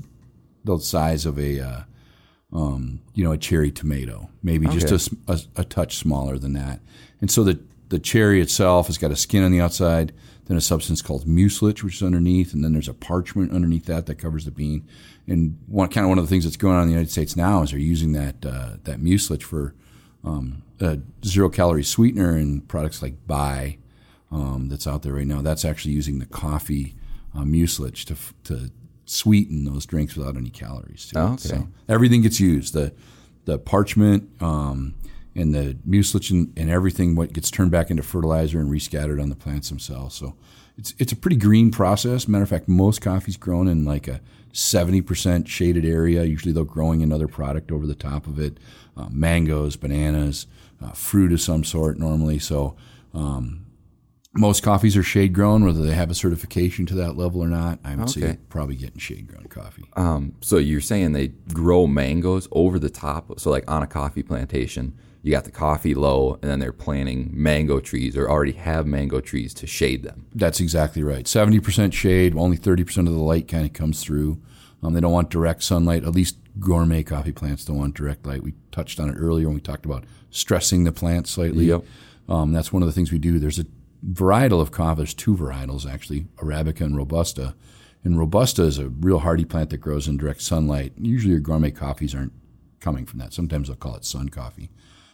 the 0.64 0.78
size 0.78 1.24
of 1.24 1.38
a 1.38 1.60
uh, 1.60 1.80
um, 2.52 3.00
you 3.14 3.24
know 3.24 3.32
a 3.32 3.38
cherry 3.38 3.70
tomato, 3.70 4.28
maybe 4.42 4.66
just 4.66 4.90
a 4.92 5.32
a, 5.32 5.40
a 5.56 5.64
touch 5.64 5.96
smaller 5.96 6.36
than 6.36 6.52
that. 6.52 6.80
And 7.22 7.30
so 7.30 7.42
the 7.42 7.58
the 7.88 7.98
cherry 7.98 8.40
itself 8.42 8.86
has 8.88 8.98
got 8.98 9.10
a 9.10 9.16
skin 9.16 9.42
on 9.42 9.50
the 9.50 9.60
outside, 9.60 10.12
then 10.46 10.56
a 10.58 10.60
substance 10.60 11.00
called 11.00 11.26
mucilage, 11.26 11.82
which 11.82 11.96
is 11.96 12.02
underneath, 12.02 12.52
and 12.52 12.62
then 12.62 12.72
there's 12.74 12.88
a 12.88 12.94
parchment 12.94 13.52
underneath 13.52 13.86
that 13.86 14.04
that 14.06 14.16
covers 14.18 14.44
the 14.44 14.50
bean. 14.50 14.84
And 15.26 15.56
one 15.66 15.88
kind 15.88 16.04
of 16.04 16.08
one 16.10 16.18
of 16.18 16.24
the 16.24 16.28
things 16.30 16.44
that's 16.44 16.56
going 16.58 16.76
on 16.76 16.82
in 16.82 16.88
the 16.88 16.92
United 16.94 17.10
States 17.12 17.34
now 17.34 17.62
is 17.62 17.70
they're 17.70 17.78
using 17.78 18.12
that 18.12 18.44
uh, 18.44 18.76
that 18.84 18.98
mucilage 19.00 19.44
for 19.44 19.74
um, 20.24 20.62
a 20.82 21.00
zero 21.24 21.48
calorie 21.48 21.84
sweetener 21.84 22.36
in 22.36 22.60
products 22.62 23.00
like 23.02 23.26
Bai 23.26 23.78
um, 24.30 24.68
that's 24.68 24.86
out 24.86 25.02
there 25.02 25.14
right 25.14 25.26
now. 25.26 25.40
That's 25.42 25.64
actually 25.64 25.92
using 25.92 26.18
the 26.18 26.26
coffee 26.26 26.94
uh, 27.34 27.44
mucilage 27.44 28.04
to 28.06 28.16
to 28.44 28.70
sweeten 29.04 29.64
those 29.64 29.86
drinks 29.86 30.16
without 30.16 30.36
any 30.36 30.50
calories. 30.50 31.06
To 31.08 31.20
Oh, 31.20 31.26
okay. 31.34 31.48
So 31.48 31.68
everything 31.88 32.22
gets 32.22 32.40
used. 32.40 32.74
The 32.74 32.92
the 33.44 33.58
parchment 33.58 34.30
um, 34.42 34.94
and 35.34 35.54
the 35.54 35.76
mucilage 35.84 36.30
and, 36.30 36.52
and 36.56 36.70
everything 36.70 37.14
what 37.14 37.32
gets 37.32 37.50
turned 37.50 37.70
back 37.70 37.90
into 37.90 38.02
fertilizer 38.02 38.60
and 38.60 38.70
rescattered 38.70 39.20
on 39.22 39.28
the 39.30 39.36
plants 39.36 39.68
themselves. 39.68 40.14
So 40.14 40.36
it's 40.76 40.94
it's 40.98 41.12
a 41.12 41.16
pretty 41.16 41.36
green 41.36 41.70
process. 41.70 42.28
Matter 42.28 42.44
of 42.44 42.48
fact, 42.50 42.68
most 42.68 43.00
coffee's 43.00 43.36
grown 43.36 43.68
in 43.68 43.84
like 43.84 44.08
a 44.08 44.20
seventy 44.52 45.00
percent 45.00 45.48
shaded 45.48 45.84
area. 45.84 46.24
Usually 46.24 46.52
they're 46.52 46.64
growing 46.64 47.02
another 47.02 47.28
product 47.28 47.70
over 47.72 47.86
the 47.86 47.94
top 47.94 48.26
of 48.26 48.38
it, 48.38 48.58
uh, 48.96 49.08
mangoes, 49.10 49.76
bananas, 49.76 50.46
uh, 50.82 50.92
fruit 50.92 51.32
of 51.32 51.40
some 51.40 51.64
sort 51.64 51.98
normally. 51.98 52.38
So 52.38 52.76
um, 53.14 53.66
most 54.34 54.62
coffees 54.62 54.96
are 54.96 55.02
shade 55.02 55.34
grown, 55.34 55.62
whether 55.64 55.82
they 55.82 55.92
have 55.94 56.10
a 56.10 56.14
certification 56.14 56.86
to 56.86 56.94
that 56.94 57.16
level 57.18 57.42
or 57.42 57.48
not. 57.48 57.78
I 57.84 57.94
would 57.94 58.08
say 58.08 58.20
Okay. 58.20 58.26
you're 58.28 58.36
probably 58.48 58.76
getting 58.76 58.98
shade 58.98 59.26
grown 59.28 59.44
coffee. 59.48 59.84
Um, 59.94 60.34
so 60.40 60.56
you're 60.56 60.80
saying 60.80 61.12
they 61.12 61.28
grow 61.52 61.86
mangoes 61.86 62.48
over 62.50 62.78
the 62.78 62.88
top, 62.88 63.38
so 63.38 63.50
like 63.50 63.70
on 63.70 63.82
a 63.82 63.86
coffee 63.86 64.22
plantation, 64.22 64.94
you 65.22 65.30
got 65.30 65.44
the 65.44 65.50
coffee 65.50 65.94
low, 65.94 66.38
and 66.42 66.50
then 66.50 66.58
they're 66.58 66.72
planting 66.72 67.30
mango 67.32 67.80
trees 67.80 68.16
or 68.16 68.28
already 68.28 68.52
have 68.52 68.86
mango 68.86 69.20
trees 69.20 69.54
to 69.54 69.66
shade 69.66 70.02
them. 70.02 70.26
That's 70.34 70.60
exactly 70.60 71.02
right. 71.02 71.28
Seventy 71.28 71.60
percent 71.60 71.94
shade, 71.94 72.36
only 72.36 72.56
thirty 72.56 72.84
percent 72.84 73.08
of 73.08 73.14
the 73.14 73.20
light 73.20 73.48
kind 73.48 73.64
of 73.64 73.72
comes 73.72 74.02
through. 74.02 74.40
Um, 74.82 74.94
they 74.94 75.00
don't 75.00 75.12
want 75.12 75.30
direct 75.30 75.62
sunlight. 75.62 76.04
At 76.04 76.12
least 76.12 76.36
gourmet 76.58 77.02
coffee 77.04 77.32
plants 77.32 77.64
don't 77.64 77.78
want 77.78 77.94
direct 77.94 78.26
light. 78.26 78.42
We 78.42 78.54
touched 78.72 78.98
on 78.98 79.08
it 79.08 79.16
earlier 79.16 79.46
when 79.46 79.54
we 79.54 79.60
talked 79.60 79.86
about 79.86 80.04
stressing 80.30 80.84
the 80.84 80.92
plant 80.92 81.28
slightly. 81.28 81.66
Yep. 81.66 81.84
Um, 82.28 82.52
that's 82.52 82.72
one 82.72 82.82
of 82.82 82.88
the 82.88 82.92
things 82.92 83.12
we 83.12 83.18
do. 83.18 83.38
There's 83.38 83.60
a 83.60 83.66
varietal 84.04 84.60
of 84.60 84.72
coffee. 84.72 84.98
There's 84.98 85.14
two 85.14 85.36
varietals 85.36 85.90
actually, 85.90 86.26
Arabica 86.38 86.80
and 86.80 86.96
Robusta. 86.96 87.54
And 88.04 88.18
Robusta 88.18 88.64
is 88.64 88.78
a 88.78 88.88
real 88.88 89.20
hardy 89.20 89.44
plant 89.44 89.70
that 89.70 89.76
grows 89.76 90.08
in 90.08 90.16
direct 90.16 90.42
sunlight. 90.42 90.92
Usually, 90.98 91.30
your 91.30 91.40
gourmet 91.40 91.70
coffees 91.70 92.14
aren't 92.14 92.32
coming 92.80 93.06
from 93.06 93.20
that. 93.20 93.32
Sometimes 93.32 93.68
they'll 93.68 93.76
call 93.76 93.94
it 93.94 94.04
sun 94.04 94.28
coffee. 94.28 94.70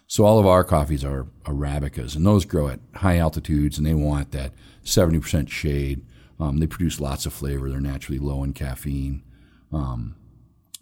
So 0.08 0.24
all 0.24 0.38
of 0.38 0.46
our 0.46 0.64
coffees 0.64 1.04
are 1.04 1.26
Arabicas, 1.44 2.16
and 2.16 2.24
those 2.24 2.46
grow 2.46 2.68
at 2.68 2.80
high 2.94 3.18
altitudes, 3.18 3.76
and 3.76 3.86
they 3.86 3.92
want 3.92 4.32
that 4.32 4.52
70% 4.82 5.50
shade. 5.50 6.00
Um, 6.40 6.58
they 6.58 6.66
produce 6.66 6.98
lots 6.98 7.26
of 7.26 7.34
flavor. 7.34 7.68
They're 7.68 7.78
naturally 7.78 8.18
low 8.18 8.42
in 8.42 8.54
caffeine, 8.54 9.22
um, 9.70 10.16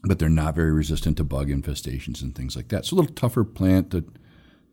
but 0.04 0.20
they're 0.20 0.28
not 0.28 0.54
very 0.54 0.70
resistant 0.70 1.16
to 1.16 1.24
bug 1.24 1.48
infestations 1.48 2.22
and 2.22 2.36
things 2.36 2.54
like 2.54 2.68
that. 2.68 2.78
It's 2.78 2.92
a 2.92 2.94
little 2.94 3.12
tougher 3.12 3.42
plant 3.42 3.90
to 3.90 4.04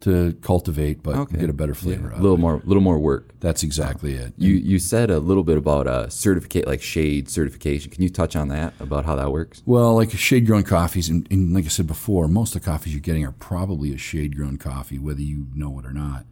to 0.03 0.33
cultivate, 0.41 1.01
but 1.03 1.15
Okay. 1.15 1.39
get 1.39 1.49
a 1.49 1.53
better 1.53 1.73
flavor 1.73 2.09
A 2.09 2.15
out 2.15 2.21
little 2.21 2.33
of 2.35 2.39
it. 2.39 2.41
more, 2.41 2.61
little 2.65 2.81
more 2.83 2.99
work. 2.99 3.33
That's 3.39 3.63
exactly 3.63 4.13
it. 4.13 4.33
You 4.37 4.53
you 4.53 4.79
said 4.79 5.09
a 5.09 5.19
little 5.19 5.43
bit 5.43 5.57
about 5.57 5.87
uh, 5.87 6.09
certificate, 6.09 6.67
like 6.67 6.81
shade 6.81 7.29
certification. 7.29 7.91
Can 7.91 8.03
you 8.03 8.09
touch 8.09 8.35
on 8.35 8.47
that 8.49 8.73
about 8.79 9.05
how 9.05 9.15
that 9.15 9.31
works? 9.31 9.61
Well, 9.65 9.95
like 9.95 10.11
shade 10.11 10.45
grown 10.45 10.63
coffees, 10.63 11.09
and, 11.09 11.27
and 11.31 11.53
like 11.53 11.65
I 11.65 11.69
said 11.69 11.87
before, 11.87 12.27
most 12.27 12.55
of 12.55 12.61
the 12.61 12.65
coffees 12.69 12.93
you're 12.93 13.01
getting 13.01 13.25
are 13.25 13.31
probably 13.31 13.93
a 13.93 13.97
shade 13.97 14.35
grown 14.35 14.57
coffee, 14.57 14.99
whether 14.99 15.21
you 15.21 15.47
know 15.53 15.77
it 15.79 15.85
or 15.85 15.93
not. 15.93 16.25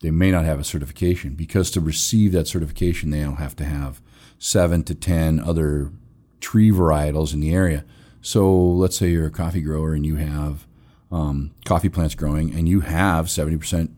They 0.00 0.10
may 0.10 0.30
not 0.32 0.44
have 0.44 0.58
a 0.58 0.64
certification 0.64 1.34
because 1.34 1.70
to 1.72 1.80
receive 1.80 2.32
that 2.32 2.48
certification, 2.48 3.10
they'll 3.10 3.36
have 3.36 3.54
to 3.56 3.64
have 3.64 4.00
seven 4.38 4.82
to 4.84 4.94
10 4.94 5.38
other 5.38 5.92
tree 6.40 6.70
varietals 6.72 7.32
in 7.32 7.38
the 7.40 7.54
area. 7.54 7.84
So 8.20 8.52
let's 8.52 8.96
say 8.96 9.10
you're 9.10 9.26
a 9.26 9.30
coffee 9.30 9.60
grower 9.60 9.94
and 9.94 10.04
you 10.04 10.16
have 10.16 10.66
um, 11.12 11.52
coffee 11.64 11.88
plants 11.88 12.14
growing 12.14 12.54
and 12.54 12.68
you 12.68 12.80
have 12.80 13.26
70% 13.26 13.92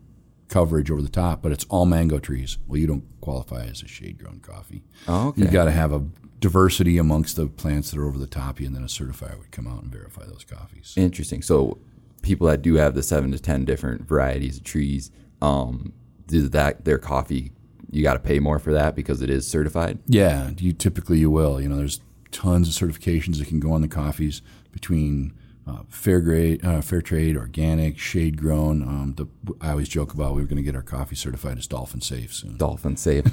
coverage 0.47 0.91
over 0.91 1.01
the 1.01 1.09
top, 1.09 1.41
but 1.41 1.51
it's 1.51 1.65
all 1.69 1.85
mango 1.85 2.19
trees. 2.19 2.57
Well, 2.67 2.77
you 2.77 2.85
don't 2.85 3.05
qualify 3.21 3.65
as 3.65 3.81
a 3.81 3.87
shade 3.87 4.19
grown 4.19 4.39
coffee. 4.39 4.83
Oh, 5.07 5.29
okay. 5.29 5.41
You've 5.41 5.51
got 5.51 5.65
to 5.65 5.71
have 5.71 5.91
a 5.91 6.05
diversity 6.39 6.97
amongst 6.97 7.35
the 7.35 7.47
plants 7.47 7.89
that 7.91 7.99
are 7.99 8.05
over 8.05 8.19
the 8.19 8.27
top 8.27 8.59
you, 8.59 8.67
and 8.67 8.75
then 8.75 8.83
a 8.83 8.87
certifier 8.87 9.39
would 9.39 9.51
come 9.51 9.67
out 9.67 9.81
and 9.81 9.91
verify 9.91 10.25
those 10.25 10.43
coffees. 10.43 10.93
Interesting. 10.95 11.41
So 11.41 11.79
people 12.21 12.45
that 12.47 12.61
do 12.61 12.75
have 12.75 12.93
the 12.93 13.01
seven 13.01 13.31
to 13.31 13.39
ten 13.39 13.65
different 13.65 14.07
varieties 14.07 14.57
of 14.57 14.63
trees, 14.63 15.09
um, 15.41 15.93
do 16.27 16.47
that 16.49 16.85
their 16.85 16.99
coffee 16.99 17.51
you 17.91 18.03
got 18.03 18.13
to 18.13 18.19
pay 18.19 18.39
more 18.39 18.59
for 18.59 18.73
that 18.73 18.95
because 18.95 19.21
it 19.21 19.29
is 19.29 19.47
certified. 19.47 19.99
Yeah, 20.05 20.51
you 20.57 20.73
typically 20.73 21.19
you 21.19 21.31
will. 21.31 21.61
You 21.61 21.69
know, 21.69 21.77
there's 21.77 22.01
tons 22.31 22.67
of 22.67 22.89
certifications 22.89 23.37
that 23.37 23.47
can 23.47 23.59
go 23.59 23.71
on 23.71 23.81
the 23.81 23.87
coffees 23.87 24.41
between 24.71 25.33
uh, 25.67 25.79
fair 25.89 26.21
grade, 26.21 26.63
uh, 26.63 26.81
fair 26.81 27.01
trade, 27.01 27.35
organic, 27.35 27.97
shade 27.97 28.37
grown. 28.37 28.83
Um, 28.83 29.13
the, 29.17 29.55
I 29.59 29.71
always 29.71 29.89
joke 29.89 30.13
about 30.13 30.35
we 30.35 30.41
were 30.41 30.47
going 30.47 30.57
to 30.57 30.63
get 30.63 30.75
our 30.75 30.83
coffee 30.83 31.15
certified 31.15 31.57
as 31.57 31.67
dolphin 31.67 32.01
safe 32.01 32.33
soon. 32.33 32.57
Dolphin 32.57 32.97
safe. 32.97 33.25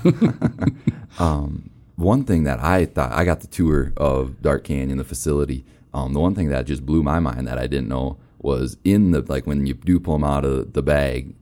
um, 1.20 1.70
one 1.96 2.24
thing 2.24 2.44
that 2.44 2.60
I 2.60 2.86
thought 2.86 3.12
I 3.12 3.24
got 3.24 3.40
the 3.40 3.46
tour 3.46 3.92
of 3.96 4.40
Dark 4.40 4.64
Canyon, 4.64 4.98
the 4.98 5.04
facility. 5.04 5.64
Um, 5.92 6.14
the 6.14 6.20
one 6.20 6.34
thing 6.34 6.48
that 6.48 6.66
just 6.66 6.86
blew 6.86 7.02
my 7.02 7.20
mind 7.20 7.46
that 7.46 7.58
I 7.58 7.66
didn't 7.66 7.88
know 7.88 8.18
was 8.38 8.78
in 8.82 9.10
the 9.10 9.20
like 9.20 9.46
when 9.46 9.66
you 9.66 9.74
do 9.74 10.00
pull 10.00 10.14
them 10.14 10.24
out 10.24 10.44
of 10.44 10.72
the 10.72 10.82
bag, 10.82 11.34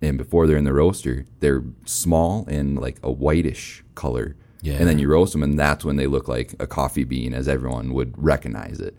and 0.00 0.16
before 0.16 0.46
they're 0.46 0.56
in 0.56 0.64
the 0.64 0.72
roaster, 0.72 1.26
they're 1.40 1.62
small 1.84 2.46
and 2.48 2.78
like 2.78 2.98
a 3.02 3.10
whitish 3.10 3.84
color. 3.94 4.34
Yeah. 4.60 4.74
And 4.74 4.88
then 4.88 4.98
you 4.98 5.08
roast 5.08 5.32
them, 5.32 5.42
and 5.42 5.58
that's 5.58 5.84
when 5.84 5.96
they 5.96 6.06
look 6.06 6.26
like 6.26 6.54
a 6.58 6.66
coffee 6.66 7.04
bean, 7.04 7.32
as 7.32 7.46
everyone 7.46 7.92
would 7.92 8.14
recognize 8.16 8.80
it. 8.80 8.96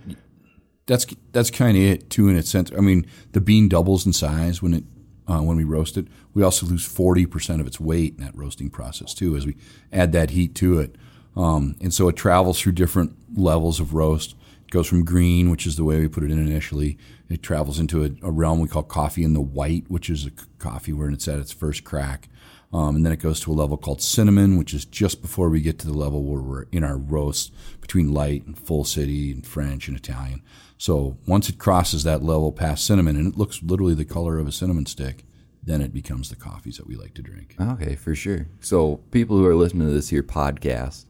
That's 0.90 1.06
that's 1.34 1.52
kind 1.52 1.78
of 1.78 1.84
it 1.84 2.10
too 2.10 2.30
in 2.30 2.36
its 2.36 2.50
sense. 2.50 2.72
I 2.76 2.82
mean, 2.82 3.06
the 3.32 3.40
bean 3.40 3.70
doubles 3.70 4.08
in 4.08 4.14
size 4.14 4.60
when 4.64 4.74
it 4.74 4.84
uh, 5.28 5.42
when 5.42 5.56
we 5.56 5.64
roast 5.64 5.98
it. 5.98 6.08
We 6.34 6.42
also 6.44 6.66
lose 6.66 6.84
forty 6.84 7.28
percent 7.28 7.62
of 7.62 7.68
its 7.68 7.80
weight 7.80 8.16
in 8.18 8.24
that 8.26 8.36
roasting 8.36 8.72
process 8.72 9.14
too, 9.14 9.36
as 9.38 9.46
we 9.46 9.56
add 9.94 10.12
that 10.14 10.32
heat 10.32 10.56
to 10.56 10.80
it. 10.80 10.96
Um, 11.36 11.76
and 11.80 11.94
so 11.94 12.10
it 12.10 12.16
travels 12.16 12.60
through 12.60 12.72
different 12.72 13.16
levels 13.38 13.80
of 13.80 13.94
roast. 13.94 14.36
It 14.66 14.72
goes 14.72 14.88
from 14.88 15.06
green, 15.06 15.52
which 15.52 15.68
is 15.68 15.76
the 15.76 15.84
way 15.84 16.00
we 16.00 16.08
put 16.08 16.24
it 16.24 16.32
in 16.32 16.40
initially. 16.40 16.98
It 17.30 17.44
travels 17.44 17.80
into 17.80 18.04
a, 18.04 18.10
a 18.28 18.32
realm 18.32 18.60
we 18.60 18.68
call 18.68 18.84
coffee 18.84 19.24
in 19.24 19.34
the 19.34 19.42
white, 19.42 19.86
which 19.90 20.10
is 20.10 20.26
a 20.26 20.32
coffee 20.58 20.92
where 20.92 21.12
it's 21.12 21.28
at 21.28 21.40
its 21.40 21.54
first 21.54 21.84
crack. 21.84 22.30
Um, 22.72 22.96
and 22.96 23.06
then 23.06 23.14
it 23.14 23.22
goes 23.22 23.40
to 23.42 23.52
a 23.52 23.54
level 23.54 23.78
called 23.78 24.02
cinnamon, 24.02 24.58
which 24.58 24.74
is 24.74 24.86
just 24.86 25.22
before 25.22 25.50
we 25.50 25.62
get 25.62 25.80
to 25.80 25.88
the 25.88 25.98
level 25.98 26.24
where 26.24 26.42
we're 26.42 26.66
in 26.72 26.84
our 26.84 26.98
roast 26.98 27.54
between 27.82 28.14
light 28.14 28.46
and 28.46 28.58
full 28.58 28.84
city 28.84 29.32
and 29.32 29.46
French 29.46 29.88
and 29.88 29.98
Italian. 29.98 30.44
So 30.80 31.18
once 31.28 31.50
it 31.50 31.60
crosses 31.60 32.04
that 32.04 32.24
level 32.24 32.54
past 32.54 32.86
cinnamon, 32.86 33.18
and 33.18 33.34
it 33.34 33.38
looks 33.38 33.62
literally 33.62 33.94
the 33.94 34.06
color 34.06 34.40
of 34.40 34.48
a 34.48 34.52
cinnamon 34.52 34.86
stick, 34.86 35.26
then 35.62 35.82
it 35.82 35.94
becomes 35.94 36.30
the 36.30 36.38
coffees 36.38 36.78
that 36.78 36.88
we 36.88 36.96
like 36.96 37.14
to 37.16 37.22
drink. 37.22 37.56
Okay, 37.60 37.96
for 37.96 38.16
sure. 38.16 38.48
So 38.62 39.02
people 39.12 39.38
who 39.38 39.46
are 39.46 39.56
listening 39.56 39.90
to 39.90 39.94
this 39.94 40.08
here 40.08 40.24
podcast, 40.24 41.04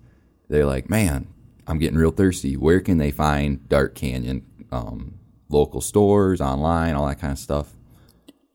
they're 0.49 0.65
like, 0.65 0.89
man, 0.89 1.27
I'm 1.67 1.77
getting 1.77 1.99
real 1.99 2.09
thirsty. 2.09 2.57
Where 2.57 2.79
can 2.79 2.97
they 2.97 3.11
find 3.11 3.69
Dark 3.69 3.93
Canyon? 3.93 4.43
Um, 4.71 5.19
local 5.49 5.81
stores, 5.81 6.41
online, 6.41 6.95
all 6.95 7.07
that 7.07 7.19
kind 7.19 7.33
of 7.33 7.39
stuff. 7.39 7.75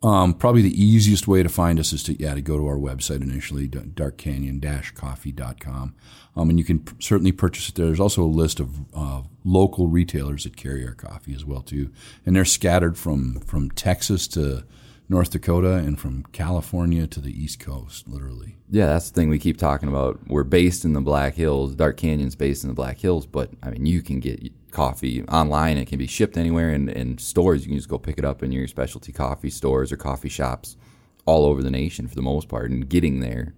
Um, 0.05 0.35
probably 0.35 0.61
the 0.61 0.85
easiest 0.85 1.27
way 1.27 1.43
to 1.43 1.49
find 1.49 1.81
us 1.81 1.95
is 1.95 2.03
to 2.03 2.13
yeah 2.21 2.35
to 2.35 2.43
go 2.43 2.59
to 2.59 2.67
our 2.67 2.77
website 2.77 3.23
initially, 3.23 3.67
darkcanyon-coffee.com, 3.69 5.95
um, 6.37 6.51
and 6.51 6.59
you 6.59 6.65
can 6.65 6.81
p- 6.81 6.95
certainly 7.01 7.33
purchase 7.33 7.71
it 7.71 7.75
there. 7.75 7.87
There's 7.87 8.01
also 8.01 8.23
a 8.23 8.27
list 8.27 8.61
of 8.61 8.81
uh, 8.95 9.23
local 9.45 9.89
retailers 9.89 10.45
that 10.45 10.59
carry 10.59 10.87
our 10.87 10.93
coffee 10.93 11.35
as 11.35 11.47
well 11.47 11.63
too, 11.63 11.91
and 12.27 12.37
they're 12.37 12.45
scattered 12.45 12.99
from 12.99 13.41
from 13.41 13.71
Texas 13.71 14.29
to 14.29 14.65
North 15.09 15.31
Dakota 15.31 15.77
and 15.77 15.99
from 15.99 16.25
California 16.33 17.07
to 17.07 17.21
the 17.21 17.33
East 17.33 17.59
Coast, 17.59 18.07
literally. 18.07 18.59
Yeah, 18.71 18.89
that's 18.89 19.11
the 19.11 19.19
thing 19.19 19.31
we 19.31 19.39
keep 19.39 19.57
talking 19.57 19.89
about. 19.89 20.21
We're 20.27 20.45
based 20.45 20.85
in 20.85 20.93
the 20.93 21.01
Black 21.01 21.35
Hills. 21.35 21.75
Dark 21.75 21.97
Canyon's 21.97 22.37
based 22.37 22.63
in 22.63 22.69
the 22.69 22.75
Black 22.75 22.99
Hills, 22.99 23.25
but 23.25 23.49
I 23.63 23.71
mean, 23.71 23.87
you 23.87 24.03
can 24.03 24.21
get 24.21 24.53
coffee 24.75 25.23
online. 25.25 25.79
It 25.79 25.87
can 25.87 25.99
be 25.99 26.07
shipped 26.07 26.37
anywhere, 26.37 26.69
and 26.71 26.91
in 26.91 27.17
stores, 27.19 27.63
you 27.63 27.69
can 27.69 27.79
just 27.79 27.89
go 27.89 27.99
pick 27.99 28.19
it 28.19 28.25
up 28.25 28.43
in 28.43 28.53
your 28.53 28.67
specialty 28.69 29.13
coffee 29.13 29.51
stores 29.51 29.91
or 29.91 29.97
coffee 29.97 30.29
shops 30.29 30.77
all 31.25 31.47
over 31.47 31.63
the 31.63 31.71
nation 31.71 32.07
for 32.07 32.15
the 32.15 32.23
most 32.23 32.49
part. 32.49 32.71
And 32.71 32.87
getting 32.89 33.21
there, 33.21 33.55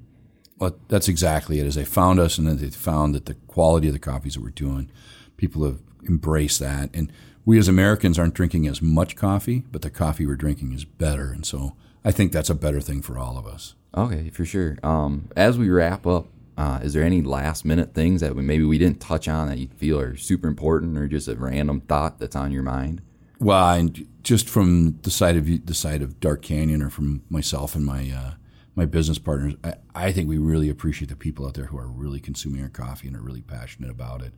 Well, 0.58 0.76
that's 0.88 1.08
exactly 1.08 1.58
it. 1.58 1.66
As 1.66 1.74
they 1.74 1.84
found 1.84 2.20
us, 2.20 2.38
and 2.38 2.46
then 2.46 2.58
they 2.58 2.70
found 2.70 3.14
that 3.14 3.26
the 3.26 3.34
quality 3.34 3.88
of 3.88 3.92
the 3.92 3.98
coffees 3.98 4.34
that 4.34 4.42
we're 4.42 4.50
doing, 4.50 4.90
people 5.36 5.64
have 5.64 5.80
embraced 6.08 6.60
that. 6.60 6.90
And 6.94 7.10
we 7.44 7.58
as 7.58 7.68
Americans 7.68 8.18
aren't 8.18 8.34
drinking 8.34 8.66
as 8.66 8.80
much 8.80 9.16
coffee, 9.16 9.64
but 9.70 9.82
the 9.82 9.90
coffee 9.90 10.26
we're 10.26 10.36
drinking 10.36 10.72
is 10.72 10.84
better. 10.84 11.32
And 11.32 11.44
so 11.44 11.76
I 12.04 12.12
think 12.12 12.32
that's 12.32 12.50
a 12.50 12.54
better 12.54 12.80
thing 12.80 13.02
for 13.02 13.18
all 13.18 13.36
of 13.36 13.46
us. 13.46 13.74
Okay, 13.96 14.30
for 14.30 14.44
sure. 14.44 14.78
Um, 14.82 15.28
as 15.36 15.58
we 15.58 15.68
wrap 15.68 16.06
up, 16.06 16.28
uh, 16.56 16.80
is 16.82 16.94
there 16.94 17.02
any 17.02 17.20
last 17.20 17.64
minute 17.64 17.94
things 17.94 18.20
that 18.20 18.34
we, 18.34 18.42
maybe 18.42 18.64
we 18.64 18.78
didn't 18.78 19.00
touch 19.00 19.28
on 19.28 19.48
that 19.48 19.58
you 19.58 19.68
feel 19.76 20.00
are 20.00 20.16
super 20.16 20.48
important, 20.48 20.96
or 20.96 21.06
just 21.06 21.28
a 21.28 21.36
random 21.36 21.80
thought 21.80 22.18
that's 22.18 22.36
on 22.36 22.52
your 22.52 22.62
mind? 22.62 23.02
Well, 23.38 23.88
just 24.22 24.48
from 24.48 24.98
the 25.02 25.10
side 25.10 25.36
of 25.36 25.66
the 25.66 25.74
side 25.74 26.00
of 26.00 26.20
Dark 26.20 26.42
Canyon, 26.42 26.82
or 26.82 26.88
from 26.88 27.22
myself 27.28 27.74
and 27.74 27.84
my 27.84 28.10
uh, 28.10 28.32
my 28.74 28.86
business 28.86 29.18
partners, 29.18 29.54
I, 29.62 29.74
I 29.94 30.12
think 30.12 30.28
we 30.28 30.38
really 30.38 30.70
appreciate 30.70 31.08
the 31.08 31.16
people 31.16 31.46
out 31.46 31.54
there 31.54 31.66
who 31.66 31.78
are 31.78 31.88
really 31.88 32.20
consuming 32.20 32.62
our 32.62 32.68
coffee 32.68 33.08
and 33.08 33.16
are 33.16 33.22
really 33.22 33.42
passionate 33.42 33.90
about 33.90 34.22
it. 34.22 34.32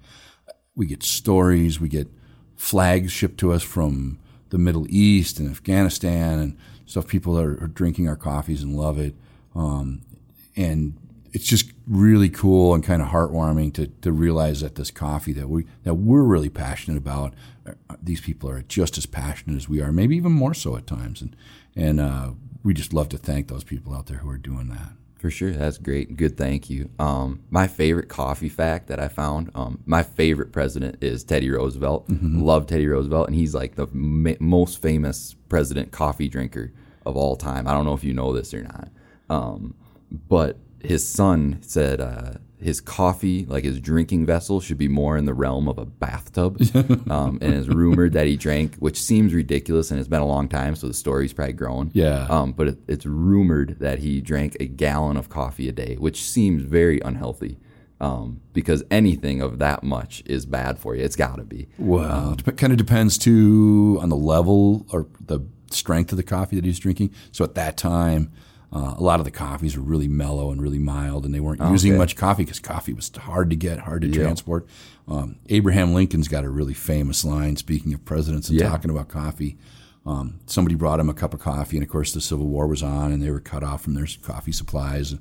We 0.75 0.87
get 0.87 1.03
stories, 1.03 1.81
we 1.81 1.89
get 1.89 2.09
flags 2.57 3.13
shipped 3.13 3.39
to 3.39 3.53
us 3.53 3.63
from 3.63 4.19
the 4.51 4.59
Middle 4.59 4.87
East 4.89 5.39
and 5.39 5.49
Afghanistan 5.49 6.39
and 6.39 6.57
stuff. 6.87 7.07
People 7.07 7.39
are, 7.39 7.53
are 7.63 7.69
drinking 7.69 8.09
our 8.09 8.17
coffees 8.17 8.63
and 8.63 8.75
love 8.75 8.99
it, 8.99 9.15
um, 9.55 10.03
and 10.57 10.97
it's 11.33 11.45
just 11.47 11.73
really 11.87 12.29
cool 12.29 12.75
and 12.75 12.83
kind 12.83 13.03
of 13.03 13.09
heartwarming 13.09 13.73
to, 13.75 13.87
to 13.87 14.13
realize 14.13 14.61
that 14.61 14.75
this 14.75 14.91
coffee 14.91 15.33
that 15.35 15.49
we 15.49 15.65
that 15.85 15.95
we're 15.95 16.23
really 16.23 16.49
passionate 16.49 16.99
about, 16.99 17.35
uh, 17.67 17.73
these 18.03 18.21
people 18.21 18.49
are 18.51 18.63
just 18.63 18.99
as 18.99 19.07
passionate 19.07 19.57
as 19.57 19.69
we 19.69 19.81
are, 19.81 19.93
maybe 19.93 20.17
even 20.17 20.33
more 20.33 20.55
so 20.55 20.77
at 20.77 20.87
times, 20.87 21.21
and 21.23 21.37
and 21.77 22.01
uh, 22.01 22.31
we 22.63 22.75
just 22.75 22.93
love 22.93 23.09
to 23.11 23.19
thank 23.19 23.49
those 23.49 23.65
people 23.65 23.95
out 23.95 24.07
there 24.07 24.19
who 24.19 24.31
are 24.31 24.39
doing 24.39 24.69
that. 24.69 24.93
For 25.19 25.31
sure, 25.31 25.51
that's 25.51 25.79
great. 25.79 26.17
Good, 26.17 26.37
thank 26.37 26.71
you. 26.71 26.91
Um, 27.01 27.43
my 27.51 27.67
favorite 27.67 28.09
coffee 28.09 28.49
fact 28.49 28.87
that 28.87 29.01
I 29.01 29.09
found, 29.09 29.51
um, 29.53 29.83
my 29.85 30.05
favorite 30.05 30.53
president 30.53 31.03
is 31.03 31.25
Teddy 31.25 31.51
Roosevelt. 31.51 32.05
Love 32.09 32.69
Teddy 32.69 32.87
Roosevelt, 32.87 33.27
and 33.27 33.35
he's 33.35 33.53
like 33.53 33.75
the 33.75 33.89
ma- 33.93 34.35
most 34.39 34.81
famous 34.81 35.35
president 35.49 35.91
coffee 35.91 36.29
drinker 36.29 36.73
of 37.05 37.17
all 37.17 37.35
time. 37.35 37.67
I 37.67 37.73
don't 37.73 37.85
know 37.85 37.95
if 37.95 38.05
you 38.05 38.15
know 38.15 38.33
this 38.33 38.55
or 38.55 38.63
not, 38.63 38.89
um, 39.29 39.75
but 40.29 40.57
his 40.83 41.07
son 41.09 41.59
said 41.61 42.01
uh, 42.01 42.35
his 42.61 42.81
coffee, 42.81 43.45
like 43.47 43.65
his 43.65 43.81
drinking 43.81 44.27
vessel, 44.27 44.61
should 44.61 44.79
be 44.79 44.89
more 44.89 45.17
in 45.17 45.25
the 45.25 45.35
realm 45.35 45.69
of 45.69 45.79
a 45.79 45.85
bathtub. 45.85 46.61
um, 47.11 47.39
and 47.41 47.55
it's 47.55 47.69
rumored 47.69 48.13
that 48.13 48.27
he 48.27 48.37
drank, 48.37 48.77
which 48.77 49.01
seems 49.01 49.33
ridiculous, 49.33 49.91
and 49.91 50.01
it's 50.01 50.09
been 50.09 50.21
a 50.21 50.27
long 50.27 50.49
time, 50.49 50.75
so 50.75 50.89
the 50.89 50.95
story's 50.95 51.33
probably 51.33 51.53
grown. 51.53 51.91
Yeah. 51.95 52.27
Um, 52.29 52.53
but 52.53 52.69
it, 52.69 52.79
it's 52.89 53.07
rumored 53.07 53.79
that 53.79 54.01
he 54.01 54.21
drank 54.21 54.57
a 54.61 54.67
gallon 54.67 55.17
of 55.17 55.29
coffee 55.29 55.69
a 55.69 55.73
day, 55.73 55.97
which 55.97 56.23
seems 56.23 56.63
very 56.63 57.01
unhealthy. 57.01 57.59
Um, 58.01 58.43
because 58.53 58.85
anything 58.93 59.43
of 59.43 59.59
that 59.59 59.83
much 59.83 60.23
is 60.25 60.47
bad 60.47 60.79
for 60.79 60.95
you. 60.95 61.03
It's 61.03 61.17
got 61.17 61.35
to 61.39 61.43
be. 61.43 61.67
Well, 61.79 62.37
it 62.47 62.57
kind 62.57 62.73
of 62.73 62.79
depends 62.79 63.19
too 63.19 63.99
on 64.01 64.09
the 64.09 64.17
level 64.17 64.87
or 64.93 65.09
the 65.21 65.41
strength 65.73 66.13
of 66.13 66.17
the 66.17 66.23
coffee 66.23 66.55
that 66.55 66.65
he's 66.65 66.79
drinking. 66.79 67.13
So 67.33 67.45
at 67.45 67.57
that 67.57 67.77
time, 67.77 68.31
uh, 68.73 68.95
a 68.99 69.03
lot 69.03 69.19
of 69.19 69.25
the 69.25 69.31
coffees 69.31 69.77
were 69.77 69.83
really 69.83 70.09
mellow 70.09 70.51
and 70.51 70.61
really 70.61 70.79
mild, 70.79 71.25
and 71.25 71.35
they 71.35 71.41
weren't 71.41 71.61
using 71.71 71.97
much 71.97 72.17
coffee 72.17 72.45
because 72.45 72.59
coffee 72.61 72.93
was 72.93 73.11
hard 73.17 73.49
to 73.51 73.57
get, 73.57 73.79
hard 73.81 74.03
to 74.03 74.11
transport. 74.11 74.67
Um, 75.07 75.37
Abraham 75.49 75.95
Lincoln's 75.95 76.29
got 76.29 76.45
a 76.45 76.51
really 76.51 76.75
famous 76.75 77.25
line. 77.25 77.57
Speaking 77.57 77.95
of 77.95 78.05
presidents 78.05 78.51
and 78.51 78.59
Yeah. 78.61 78.69
talking 78.69 78.91
about 78.91 79.09
coffee, 79.09 79.57
um, 80.05 80.41
somebody 80.47 80.75
brought 80.75 81.01
him 81.01 81.09
a 81.09 81.15
cup 81.15 81.33
of 81.33 81.41
coffee, 81.41 81.79
and 81.79 81.85
of 81.85 81.91
course 81.91 82.13
the 82.13 82.21
Civil 82.21 82.47
War 82.47 82.67
was 82.67 82.83
on, 82.83 83.11
and 83.11 83.23
they 83.23 83.31
were 83.31 83.41
cut 83.41 83.63
off 83.63 83.83
from 83.83 83.95
their 83.95 84.07
coffee 84.23 84.53
supplies. 84.53 85.15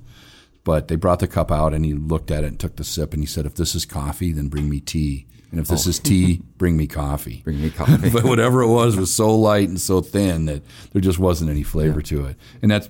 But 0.65 0.89
they 0.89 0.97
brought 0.97 1.19
the 1.19 1.27
cup 1.27 1.49
out, 1.49 1.73
and 1.73 1.85
he 1.85 1.93
looked 1.93 2.29
at 2.31 2.43
it 2.43 2.47
and 2.47 2.59
took 2.59 2.75
the 2.75 2.83
sip, 2.83 3.13
and 3.13 3.23
he 3.23 3.27
said, 3.27 3.45
"If 3.45 3.55
this 3.55 3.73
is 3.75 3.85
coffee, 3.85 4.33
then 4.33 4.49
bring 4.49 4.67
me 4.69 4.81
tea, 4.81 5.25
and 5.51 5.61
if 5.61 5.67
this 5.69 5.87
is 5.87 5.97
tea, 5.99 6.41
bring 6.57 6.75
me 6.75 6.87
coffee." 6.87 7.41
Bring 7.45 7.61
me 7.61 7.69
coffee. 7.69 8.09
but 8.13 8.25
whatever 8.25 8.61
it 8.61 8.67
was 8.67 8.97
was 8.97 9.13
so 9.13 9.33
light 9.33 9.69
and 9.69 9.79
so 9.79 10.01
thin 10.01 10.45
that 10.47 10.63
there 10.91 11.01
just 11.01 11.19
wasn't 11.19 11.49
any 11.49 11.63
flavor 11.63 12.01
to 12.01 12.25
it. 12.25 12.35
And 12.61 12.69
that's 12.69 12.89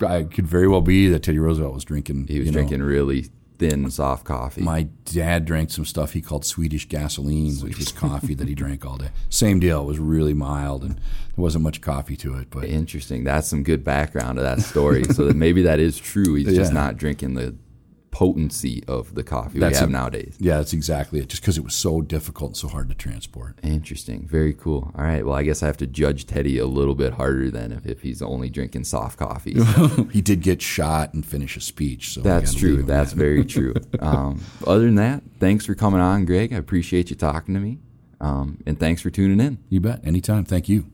I 0.00 0.24
could 0.24 0.46
very 0.46 0.68
well 0.68 0.80
be 0.80 1.08
that 1.08 1.22
Teddy 1.22 1.38
Roosevelt 1.38 1.74
was 1.74 1.84
drinking. 1.84 2.26
he 2.28 2.38
was 2.38 2.46
you 2.46 2.52
know, 2.52 2.58
drinking 2.58 2.82
really 2.82 3.26
thin, 3.58 3.90
soft 3.90 4.24
coffee. 4.24 4.62
My 4.62 4.88
dad 5.06 5.44
drank 5.44 5.70
some 5.70 5.84
stuff 5.84 6.12
he 6.12 6.20
called 6.20 6.44
Swedish 6.44 6.88
gasoline, 6.88 7.54
which 7.56 7.78
was 7.78 7.92
coffee 7.92 8.34
that 8.34 8.48
he 8.48 8.54
drank 8.54 8.84
all 8.84 8.96
day. 8.96 9.08
Same 9.30 9.60
deal. 9.60 9.82
It 9.82 9.86
was 9.86 9.98
really 9.98 10.34
mild 10.34 10.82
and 10.82 10.96
there 10.96 11.02
wasn't 11.36 11.64
much 11.64 11.80
coffee 11.80 12.16
to 12.16 12.34
it. 12.34 12.48
But 12.50 12.64
Interesting. 12.64 13.24
That's 13.24 13.48
some 13.48 13.62
good 13.62 13.84
background 13.84 14.36
to 14.36 14.42
that 14.42 14.60
story. 14.60 15.04
so 15.04 15.24
that 15.26 15.36
maybe 15.36 15.62
that 15.62 15.80
is 15.80 15.98
true. 15.98 16.34
He's 16.34 16.54
just 16.54 16.72
not 16.72 16.96
drinking 16.96 17.34
the 17.34 17.54
potency 18.16 18.82
of 18.88 19.14
the 19.14 19.22
coffee 19.22 19.58
That's 19.58 19.74
we 19.74 19.80
have 19.80 19.88
a- 19.90 19.92
nowadays. 19.92 20.36
yeah, 20.38 20.56
that's 20.56 20.72
exactly 20.72 21.20
it. 21.20 21.28
Just 21.28 21.42
because 21.42 21.58
it 21.58 21.64
was 21.64 21.74
so 21.74 22.00
difficult 22.00 22.52
and 22.52 22.56
so 22.56 22.68
hard 22.68 22.88
to 22.88 22.94
transport. 22.94 23.58
Interesting. 23.62 24.26
Very 24.26 24.54
cool. 24.54 24.90
All 24.96 25.04
right. 25.04 25.22
Well, 25.26 25.34
I 25.34 25.42
guess 25.42 25.62
I 25.62 25.66
have 25.66 25.76
to 25.76 25.86
judge 25.86 26.24
Teddy 26.24 26.56
a 26.56 26.64
little 26.64 26.94
bit 26.94 27.12
harder 27.12 27.50
than 27.50 27.72
if, 27.72 27.84
if 27.84 28.00
he's 28.00 28.22
only 28.22 28.48
drinking 28.48 28.84
soft 28.84 29.18
coffee. 29.18 29.62
he 30.12 30.22
did 30.22 30.40
get 30.40 30.62
shot 30.62 31.12
and 31.12 31.26
finish 31.26 31.58
a 31.58 31.60
speech. 31.60 32.14
So 32.14 32.22
we 32.22 32.46
true. 32.58 32.82
That's 32.82 33.10
that. 33.10 33.16
very 33.16 33.44
true. 33.44 33.74
Um, 34.00 34.40
other 34.66 34.84
than 34.84 34.94
that, 34.96 35.22
thanks 35.40 35.66
for 35.66 35.74
coming 35.74 36.00
on, 36.00 36.24
Greg. 36.24 36.52
I 36.52 36.56
appreciate 36.56 37.10
you 37.10 37.16
talking 37.16 37.54
to 37.54 37.60
me. 37.60 37.80
Um, 38.20 38.62
and 38.64 38.78
thanks 38.80 39.02
for 39.02 39.10
tuning 39.10 39.40
in. 39.40 39.58
You 39.68 39.80
bet. 39.80 40.06
Anytime. 40.06 40.44
Thank 40.44 40.68
you. 40.70 40.86